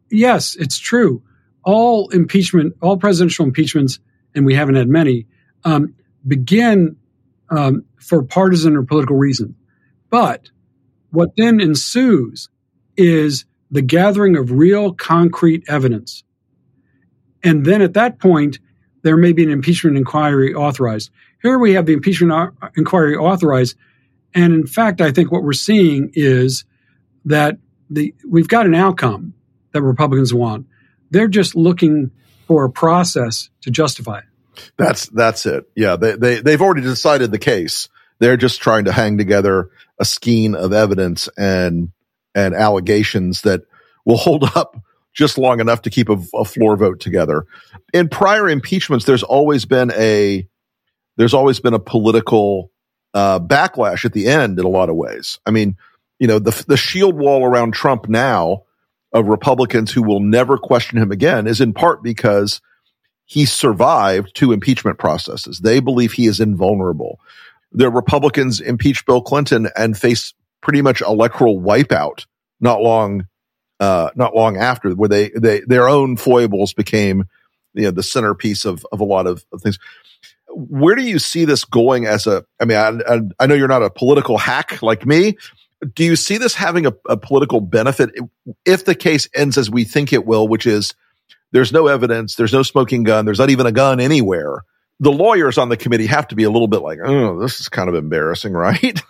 yes, 0.09 0.55
it's 0.55 0.77
true. 0.77 1.21
All 1.63 2.09
impeachment, 2.09 2.75
all 2.81 2.97
presidential 2.97 3.45
impeachments, 3.45 3.99
and 4.35 4.45
we 4.45 4.55
haven't 4.55 4.75
had 4.75 4.89
many, 4.89 5.25
um, 5.63 5.93
begin 6.27 6.95
um, 7.49 7.85
for 7.97 8.23
partisan 8.23 8.75
or 8.75 8.83
political 8.83 9.15
reason. 9.15 9.55
But 10.09 10.49
what 11.11 11.35
then 11.37 11.59
ensues 11.59 12.49
is 12.97 13.45
the 13.71 13.81
gathering 13.81 14.35
of 14.35 14.51
real 14.51 14.93
concrete 14.93 15.63
evidence. 15.67 16.23
And 17.43 17.65
then 17.65 17.81
at 17.81 17.93
that 17.93 18.19
point, 18.19 18.59
there 19.01 19.17
may 19.17 19.33
be 19.33 19.43
an 19.43 19.51
impeachment 19.51 19.97
inquiry 19.97 20.53
authorized. 20.53 21.11
Here 21.41 21.59
we 21.59 21.73
have 21.73 21.85
the 21.85 21.93
impeachment 21.93 22.53
inquiry 22.77 23.15
authorized. 23.15 23.75
And 24.33 24.53
in 24.53 24.65
fact, 24.65 25.01
I 25.01 25.11
think 25.11 25.31
what 25.31 25.43
we're 25.43 25.53
seeing 25.53 26.11
is 26.13 26.65
that 27.25 27.57
the, 27.89 28.13
we've 28.27 28.47
got 28.47 28.65
an 28.65 28.75
outcome 28.75 29.33
that 29.71 29.81
Republicans 29.81 30.33
want. 30.33 30.67
They're 31.13 31.27
just 31.27 31.55
looking 31.55 32.11
for 32.47 32.65
a 32.65 32.69
process 32.69 33.49
to 33.61 33.71
justify 33.71 34.19
it. 34.19 34.25
That's 34.77 35.07
that's 35.07 35.45
it. 35.45 35.65
Yeah, 35.75 35.95
they 35.95 36.15
they 36.15 36.41
they've 36.41 36.61
already 36.61 36.81
decided 36.81 37.31
the 37.31 37.39
case. 37.39 37.87
They're 38.19 38.37
just 38.37 38.61
trying 38.61 38.85
to 38.85 38.91
hang 38.91 39.17
together 39.17 39.69
a 39.99 40.05
skein 40.05 40.55
of 40.55 40.73
evidence 40.73 41.29
and 41.37 41.91
and 42.35 42.55
allegations 42.55 43.41
that 43.41 43.61
will 44.05 44.17
hold 44.17 44.43
up 44.55 44.75
just 45.13 45.37
long 45.37 45.59
enough 45.59 45.83
to 45.83 45.89
keep 45.89 46.09
a, 46.09 46.17
a 46.33 46.45
floor 46.45 46.75
vote 46.75 46.99
together. 46.99 47.45
In 47.93 48.09
prior 48.09 48.49
impeachments, 48.49 49.05
there's 49.05 49.23
always 49.23 49.65
been 49.65 49.91
a 49.91 50.47
there's 51.17 51.33
always 51.33 51.59
been 51.59 51.75
a 51.75 51.79
political 51.79 52.71
uh, 53.13 53.39
backlash 53.39 54.05
at 54.05 54.13
the 54.13 54.27
end 54.27 54.57
in 54.57 54.65
a 54.65 54.69
lot 54.69 54.89
of 54.89 54.95
ways. 54.95 55.39
I 55.45 55.51
mean, 55.51 55.77
you 56.19 56.27
know, 56.27 56.39
the 56.39 56.65
the 56.67 56.77
shield 56.77 57.15
wall 57.15 57.45
around 57.45 57.73
Trump 57.73 58.09
now 58.09 58.63
of 59.13 59.27
Republicans 59.27 59.91
who 59.91 60.03
will 60.03 60.19
never 60.19 60.57
question 60.57 60.97
him 60.97 61.11
again 61.11 61.47
is 61.47 61.61
in 61.61 61.73
part 61.73 62.01
because 62.03 62.61
he 63.25 63.45
survived 63.45 64.35
two 64.35 64.51
impeachment 64.51 64.97
processes. 64.97 65.59
They 65.59 65.79
believe 65.79 66.13
he 66.13 66.25
is 66.25 66.39
invulnerable. 66.39 67.19
The 67.71 67.89
Republicans 67.89 68.59
impeached 68.59 69.05
Bill 69.05 69.21
Clinton 69.21 69.69
and 69.77 69.97
faced 69.97 70.35
pretty 70.61 70.81
much 70.81 71.01
electoral 71.01 71.59
wipeout 71.59 72.25
not 72.63 72.81
long 72.81 73.27
uh, 73.79 74.09
not 74.15 74.33
long 74.33 74.57
after 74.57 74.91
where 74.91 75.09
they, 75.09 75.29
they 75.35 75.59
their 75.67 75.89
own 75.89 76.15
foibles 76.15 76.73
became 76.73 77.25
you 77.73 77.83
know 77.83 77.91
the 77.91 78.01
centerpiece 78.01 78.65
of 78.65 78.85
of 78.91 79.01
a 79.01 79.03
lot 79.03 79.27
of, 79.27 79.45
of 79.51 79.61
things 79.61 79.77
where 80.47 80.95
do 80.95 81.03
you 81.03 81.19
see 81.19 81.45
this 81.45 81.65
going 81.65 82.05
as 82.05 82.25
a 82.25 82.45
i 82.59 82.65
mean 82.65 82.77
I, 82.77 83.13
I, 83.13 83.19
I, 83.39 83.47
know 83.47 83.55
you're 83.55 83.67
not 83.67 83.83
a 83.83 83.89
political 83.89 84.37
hack 84.37 84.81
like 84.81 85.05
me 85.05 85.37
do 85.83 86.03
you 86.03 86.15
see 86.15 86.37
this 86.37 86.53
having 86.53 86.85
a, 86.85 86.93
a 87.07 87.17
political 87.17 87.61
benefit? 87.61 88.11
If 88.65 88.85
the 88.85 88.95
case 88.95 89.27
ends 89.33 89.57
as 89.57 89.69
we 89.69 89.83
think 89.83 90.13
it 90.13 90.25
will 90.25 90.47
which 90.47 90.65
is 90.65 90.93
there's 91.51 91.71
no 91.71 91.87
evidence 91.87 92.35
there's 92.35 92.51
no 92.51 92.63
smoking 92.63 93.03
gun 93.03 93.25
there's 93.25 93.39
not 93.39 93.49
even 93.49 93.65
a 93.65 93.71
gun 93.71 93.99
anywhere 93.99 94.63
the 94.99 95.11
lawyers 95.11 95.57
on 95.57 95.69
the 95.69 95.77
committee 95.77 96.07
have 96.07 96.27
to 96.27 96.35
be 96.35 96.43
a 96.43 96.49
little 96.49 96.67
bit 96.67 96.81
like 96.81 96.99
oh 97.03 97.39
this 97.39 97.59
is 97.61 97.69
kind 97.69 97.87
of 97.87 97.95
embarrassing 97.95 98.53
right? 98.53 99.01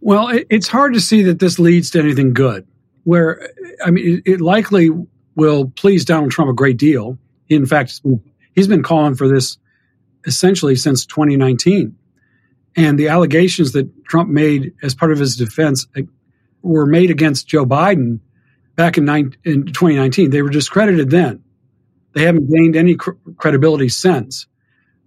Well 0.00 0.28
it, 0.28 0.46
it's 0.48 0.68
hard 0.68 0.94
to 0.94 1.00
see 1.00 1.24
that 1.24 1.38
this 1.38 1.58
leads 1.58 1.90
to 1.90 1.98
anything 1.98 2.32
good 2.32 2.66
where 3.04 3.50
i 3.84 3.90
mean 3.90 4.22
it, 4.24 4.34
it 4.34 4.40
likely 4.40 4.90
will 5.34 5.68
please 5.68 6.04
donald 6.04 6.30
trump 6.30 6.50
a 6.50 6.54
great 6.54 6.78
deal. 6.78 7.18
In 7.48 7.66
fact 7.66 8.00
he's 8.54 8.68
been 8.68 8.82
calling 8.82 9.14
for 9.14 9.28
this 9.28 9.58
essentially 10.26 10.76
since 10.76 11.06
2019. 11.06 11.96
And 12.76 12.98
the 12.98 13.08
allegations 13.08 13.72
that 13.72 14.04
Trump 14.04 14.30
made 14.30 14.74
as 14.82 14.94
part 14.94 15.12
of 15.12 15.18
his 15.18 15.36
defense 15.36 15.86
were 16.62 16.86
made 16.86 17.10
against 17.10 17.48
Joe 17.48 17.66
Biden 17.66 18.20
back 18.76 18.96
in, 18.96 19.08
in 19.44 19.66
2019. 19.66 20.30
They 20.30 20.42
were 20.42 20.50
discredited 20.50 21.10
then. 21.10 21.42
They 22.14 22.24
haven't 22.24 22.50
gained 22.50 22.76
any 22.76 22.96
cr- 22.96 23.10
credibility 23.36 23.88
since. 23.88 24.46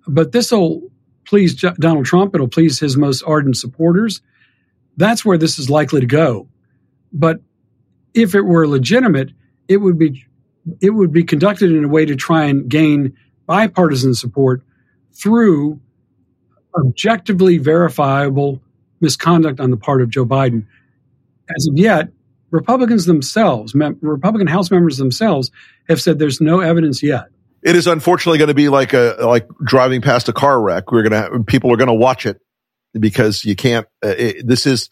But 0.08 0.32
this 0.32 0.52
will 0.52 0.90
please 1.26 1.56
J- 1.56 1.74
Donald 1.80 2.06
Trump. 2.06 2.36
It'll 2.36 2.48
please 2.48 2.80
his 2.80 2.98
most 2.98 3.24
ardent 3.26 3.58
supporters. 3.58 4.22
That's 4.98 5.26
where 5.26 5.38
this 5.38 5.60
is 5.60 5.70
likely 5.70 6.02
to 6.02 6.06
go. 6.08 6.48
But 7.12 7.40
if 8.14 8.36
it 8.36 8.42
were 8.42 8.68
legitimate, 8.68 9.32
it 9.68 9.78
would 9.78 9.98
be 9.98 10.26
it 10.80 10.92
would 10.92 11.12
be 11.12 11.24
conducted 11.24 11.72
in 11.72 11.84
a 11.84 11.88
way 11.90 12.06
to 12.06 12.16
try 12.16 12.46
and 12.46 12.70
gain 12.70 13.18
bipartisan 13.48 14.14
support 14.14 14.64
through 15.14 15.80
objectively 16.76 17.58
verifiable 17.58 18.62
misconduct 19.02 19.60
on 19.60 19.72
the 19.72 19.78
part 19.78 20.02
of 20.02 20.10
Joe 20.10 20.26
Biden. 20.26 20.66
As 21.56 21.68
of 21.68 21.78
yet, 21.78 22.10
Republicans 22.52 23.06
themselves, 23.06 23.74
Republican 23.76 24.48
House 24.48 24.72
members 24.72 24.98
themselves, 24.98 25.52
have 25.90 26.02
said 26.02 26.20
there's 26.20 26.40
no 26.40 26.60
evidence 26.60 27.04
yet. 27.04 27.26
It 27.64 27.76
is 27.76 27.88
unfortunately 27.88 28.38
going 28.38 28.50
to 28.50 28.54
be 28.54 28.70
like 28.70 28.94
a 28.94 29.18
like 29.22 29.48
driving 29.64 30.02
past 30.02 30.30
a 30.30 30.34
car 30.34 30.62
wreck. 30.62 30.92
We're 30.92 31.08
going 31.08 31.32
to 31.32 31.44
people 31.46 31.72
are 31.74 31.78
going 31.78 31.88
to 31.88 31.94
watch 31.94 32.26
it 32.26 32.40
because 33.00 33.44
you 33.44 33.56
can't. 33.56 33.88
Uh, 34.04 34.16
it, 34.18 34.48
this 34.48 34.66
is 34.66 34.90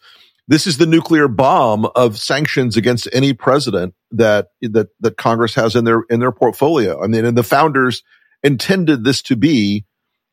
this 0.48 0.66
is 0.66 0.78
the 0.78 0.86
nuclear 0.86 1.28
bomb 1.28 1.86
of 1.94 2.18
sanctions 2.18 2.76
against 2.76 3.08
any 3.12 3.32
president 3.32 3.94
that 4.10 4.48
that 4.62 4.88
that 5.00 5.16
Congress 5.16 5.54
has 5.54 5.76
in 5.76 5.84
their 5.84 6.02
in 6.10 6.20
their 6.20 6.32
portfolio. 6.32 7.02
I 7.02 7.06
mean, 7.06 7.24
and 7.24 7.36
the 7.36 7.42
founders 7.42 8.02
intended 8.42 9.04
this 9.04 9.22
to 9.22 9.36
be, 9.36 9.84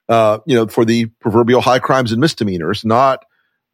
uh, 0.09 0.39
you 0.45 0.55
know, 0.55 0.67
for 0.67 0.83
the 0.83 1.05
proverbial 1.21 1.61
high 1.61 1.79
crimes 1.79 2.11
and 2.11 2.19
misdemeanors, 2.19 2.83
not, 2.83 3.23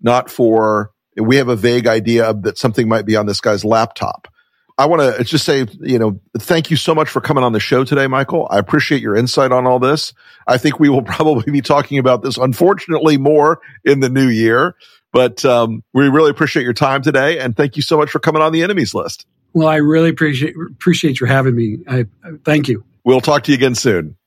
not 0.02 0.30
for, 0.30 0.92
we 1.16 1.38
have 1.38 1.48
a 1.48 1.56
vague 1.56 1.88
idea 1.88 2.30
of 2.30 2.44
that 2.44 2.58
something 2.58 2.88
might 2.88 3.06
be 3.06 3.16
on 3.16 3.26
this 3.26 3.40
guy's 3.40 3.64
laptop. 3.64 4.28
I 4.78 4.88
want 4.88 5.18
to 5.18 5.24
just 5.24 5.46
say, 5.46 5.66
you 5.80 5.98
know, 5.98 6.20
thank 6.38 6.70
you 6.70 6.76
so 6.76 6.94
much 6.94 7.08
for 7.08 7.22
coming 7.22 7.46
on 7.46 7.54
the 7.54 7.62
show 7.62 7.86
today, 7.86 8.08
Michael. 8.08 8.46
I 8.52 8.60
appreciate 8.60 9.02
your 9.02 9.16
insight 9.16 9.54
on 9.54 9.66
all 9.66 9.80
this. 9.80 10.14
I 10.46 10.58
think 10.58 10.80
we 10.80 10.90
will 10.90 11.02
probably 11.04 11.50
be 11.50 11.62
talking 11.62 11.98
about 11.98 12.22
this, 12.22 12.36
unfortunately, 12.38 13.18
more 13.18 13.62
in 13.86 14.02
the 14.02 14.10
new 14.10 14.28
year. 14.28 14.76
But 15.14 15.46
um, 15.46 15.82
we 15.94 16.10
really 16.10 16.30
appreciate 16.30 16.64
your 16.64 16.74
time 16.74 17.02
today, 17.02 17.40
and 17.40 17.56
thank 17.56 17.78
you 17.78 17.82
so 17.82 17.96
much 17.96 18.10
for 18.10 18.20
coming 18.20 18.42
on 18.42 18.52
the 18.52 18.64
enemies 18.64 18.94
list. 18.94 19.26
Well, 19.54 19.70
I 19.70 19.78
really 19.78 20.10
appreciate 20.10 20.56
appreciate 20.72 21.22
your 21.22 21.28
having 21.28 21.56
me. 21.56 21.78
I, 21.88 22.00
I 22.22 22.32
thank 22.44 22.68
you. 22.68 22.84
We'll 23.06 23.22
talk 23.22 23.44
to 23.44 23.52
you 23.52 23.56
again 23.56 23.76
soon. 23.76 24.18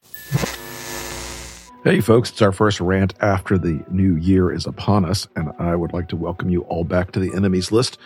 Hey, 1.89 2.03
folks, 2.03 2.29
it's 2.29 2.43
our 2.43 2.53
first 2.53 2.83
rant 2.83 3.15
after 3.21 3.57
the 3.57 3.83
new 3.91 4.17
year 4.17 4.53
is 4.53 4.67
upon 4.67 5.07
us, 5.07 5.27
and 5.37 5.51
I 5.59 5.75
would 5.75 5.95
like 5.95 6.09
to 6.09 6.17
welcome 6.17 6.51
you 6.51 6.61
all 6.65 6.85
back 6.85 7.13
to 7.13 7.19
the 7.19 7.35
enemies 7.35 7.73
list. 7.73 7.97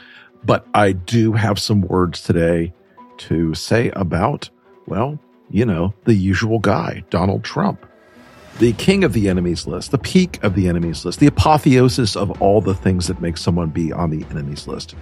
But 0.44 0.64
I 0.72 0.92
do 0.92 1.32
have 1.32 1.58
some 1.58 1.80
words 1.80 2.22
today 2.22 2.72
to 3.16 3.54
say 3.54 3.90
about, 3.96 4.50
well, 4.86 5.18
you 5.50 5.66
know, 5.66 5.94
the 6.04 6.14
usual 6.14 6.60
guy, 6.60 7.02
Donald 7.10 7.42
Trump 7.42 7.84
the 8.58 8.72
king 8.74 9.02
of 9.02 9.12
the 9.12 9.28
enemies 9.28 9.66
list, 9.66 9.90
the 9.90 9.98
peak 9.98 10.42
of 10.44 10.54
the 10.54 10.68
enemies 10.68 11.04
list, 11.04 11.20
the 11.20 11.26
apotheosis 11.26 12.16
of 12.16 12.42
all 12.42 12.60
the 12.60 12.74
things 12.74 13.06
that 13.06 13.20
make 13.20 13.36
someone 13.36 13.70
be 13.70 13.92
on 13.92 14.10
the 14.10 14.24
enemies 14.30 14.68
list. 14.68 14.94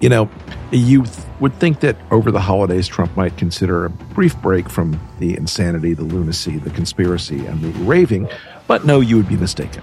You 0.00 0.08
know, 0.08 0.30
you 0.70 1.04
th- 1.04 1.26
would 1.40 1.54
think 1.54 1.80
that 1.80 1.96
over 2.10 2.30
the 2.30 2.40
holidays, 2.40 2.88
Trump 2.88 3.14
might 3.16 3.36
consider 3.36 3.84
a 3.84 3.90
brief 3.90 4.40
break 4.40 4.68
from 4.68 5.00
the 5.18 5.36
insanity, 5.36 5.94
the 5.94 6.04
lunacy, 6.04 6.58
the 6.58 6.70
conspiracy, 6.70 7.44
and 7.46 7.60
the 7.60 7.68
raving, 7.84 8.28
but 8.66 8.84
no, 8.84 9.00
you 9.00 9.16
would 9.16 9.28
be 9.28 9.36
mistaken. 9.36 9.82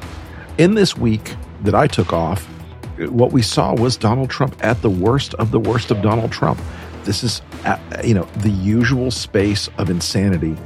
In 0.58 0.74
this 0.74 0.98
week 0.98 1.36
that 1.62 1.76
I 1.76 1.88
took 1.88 2.14
off, 2.14 2.44
what 3.10 3.32
we 3.32 3.44
saw 3.44 3.76
was 3.76 3.96
Donald 3.96 4.30
Trump 4.30 4.56
at 4.64 4.82
the 4.82 4.90
worst 4.90 5.36
of 5.36 5.52
the 5.52 5.60
worst 5.60 5.92
of 5.92 6.02
Donald 6.02 6.32
Trump. 6.32 6.60
This 7.04 7.24
is, 7.24 7.42
uh, 7.64 7.78
you 8.04 8.16
know, 8.16 8.24
the 8.38 8.50
usual 8.50 9.12
space 9.12 9.70
of 9.78 9.90
insanity 9.90 10.58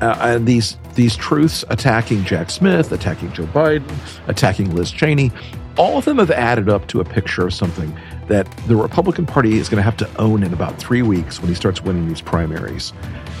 uh, 0.00 0.16
and 0.20 0.46
these 0.46 0.76
these 0.94 1.16
truths 1.16 1.64
attacking 1.70 2.24
Jack 2.24 2.50
Smith, 2.50 2.92
attacking 2.92 3.32
Joe 3.32 3.46
Biden, 3.46 3.84
attacking 4.28 4.74
Liz 4.74 4.90
Cheney, 4.90 5.32
all 5.76 5.98
of 5.98 6.04
them 6.04 6.18
have 6.18 6.30
added 6.30 6.68
up 6.68 6.86
to 6.88 7.00
a 7.00 7.04
picture 7.04 7.46
of 7.46 7.54
something 7.54 7.96
that 8.28 8.50
the 8.68 8.76
Republican 8.76 9.26
Party 9.26 9.58
is 9.58 9.68
going 9.68 9.78
to 9.78 9.82
have 9.82 9.96
to 9.98 10.16
own 10.20 10.42
in 10.42 10.52
about 10.52 10.78
three 10.78 11.02
weeks 11.02 11.40
when 11.40 11.48
he 11.48 11.54
starts 11.54 11.82
winning 11.82 12.08
these 12.08 12.20
primaries. 12.20 12.92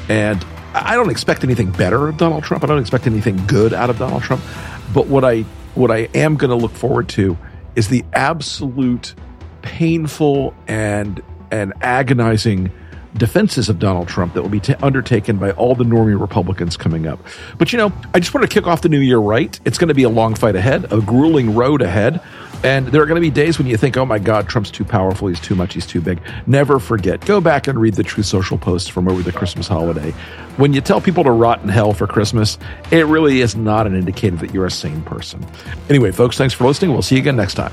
And 0.08 0.44
I 0.74 0.94
don't 0.94 1.10
expect 1.10 1.44
anything 1.44 1.70
better 1.70 2.08
of 2.08 2.16
Donald 2.16 2.44
Trump. 2.44 2.64
I 2.64 2.66
don't 2.66 2.80
expect 2.80 3.06
anything 3.06 3.44
good 3.46 3.72
out 3.72 3.90
of 3.90 3.98
Donald 3.98 4.22
Trump. 4.22 4.42
But 4.92 5.06
what 5.06 5.24
I 5.24 5.42
what 5.74 5.90
I 5.90 6.08
am 6.14 6.36
going 6.36 6.50
to 6.50 6.56
look 6.56 6.72
forward 6.72 7.08
to 7.10 7.36
is 7.74 7.88
the 7.88 8.04
absolute 8.12 9.14
painful 9.62 10.54
and 10.66 11.22
and 11.50 11.72
agonizing 11.80 12.70
defenses 13.16 13.68
of 13.68 13.78
Donald 13.78 14.08
Trump 14.08 14.34
that 14.34 14.42
will 14.42 14.48
be 14.48 14.60
t- 14.60 14.74
undertaken 14.82 15.38
by 15.38 15.52
all 15.52 15.74
the 15.74 15.84
normie 15.84 16.18
Republicans 16.18 16.76
coming 16.76 17.06
up. 17.06 17.18
But 17.58 17.72
you 17.72 17.78
know, 17.78 17.92
I 18.12 18.20
just 18.20 18.34
want 18.34 18.48
to 18.48 18.52
kick 18.52 18.66
off 18.66 18.82
the 18.82 18.88
new 18.88 19.00
year 19.00 19.18
right. 19.18 19.58
It's 19.64 19.78
going 19.78 19.88
to 19.88 19.94
be 19.94 20.02
a 20.02 20.08
long 20.08 20.34
fight 20.34 20.56
ahead, 20.56 20.92
a 20.92 21.00
grueling 21.00 21.54
road 21.54 21.82
ahead. 21.82 22.20
And 22.64 22.86
there 22.88 23.02
are 23.02 23.06
going 23.06 23.16
to 23.16 23.20
be 23.20 23.30
days 23.30 23.58
when 23.58 23.66
you 23.66 23.76
think, 23.76 23.98
oh 23.98 24.06
my 24.06 24.18
God, 24.18 24.48
Trump's 24.48 24.70
too 24.70 24.86
powerful. 24.86 25.28
He's 25.28 25.38
too 25.38 25.54
much. 25.54 25.74
He's 25.74 25.84
too 25.84 26.00
big. 26.00 26.18
Never 26.46 26.78
forget. 26.78 27.20
Go 27.26 27.38
back 27.38 27.68
and 27.68 27.78
read 27.78 27.92
the 27.92 28.02
Truth 28.02 28.24
Social 28.24 28.56
posts 28.56 28.88
from 28.88 29.06
over 29.06 29.22
the 29.22 29.32
Christmas 29.32 29.68
holiday. 29.68 30.12
When 30.56 30.72
you 30.72 30.80
tell 30.80 31.00
people 31.00 31.24
to 31.24 31.30
rot 31.30 31.60
in 31.62 31.68
hell 31.68 31.92
for 31.92 32.06
Christmas, 32.06 32.56
it 32.90 33.04
really 33.04 33.42
is 33.42 33.54
not 33.54 33.86
an 33.86 33.94
indicator 33.94 34.36
that 34.36 34.54
you're 34.54 34.64
a 34.64 34.70
sane 34.70 35.02
person. 35.02 35.46
Anyway, 35.90 36.10
folks, 36.10 36.38
thanks 36.38 36.54
for 36.54 36.64
listening. 36.64 36.92
We'll 36.92 37.02
see 37.02 37.16
you 37.16 37.20
again 37.20 37.36
next 37.36 37.54
time. 37.54 37.72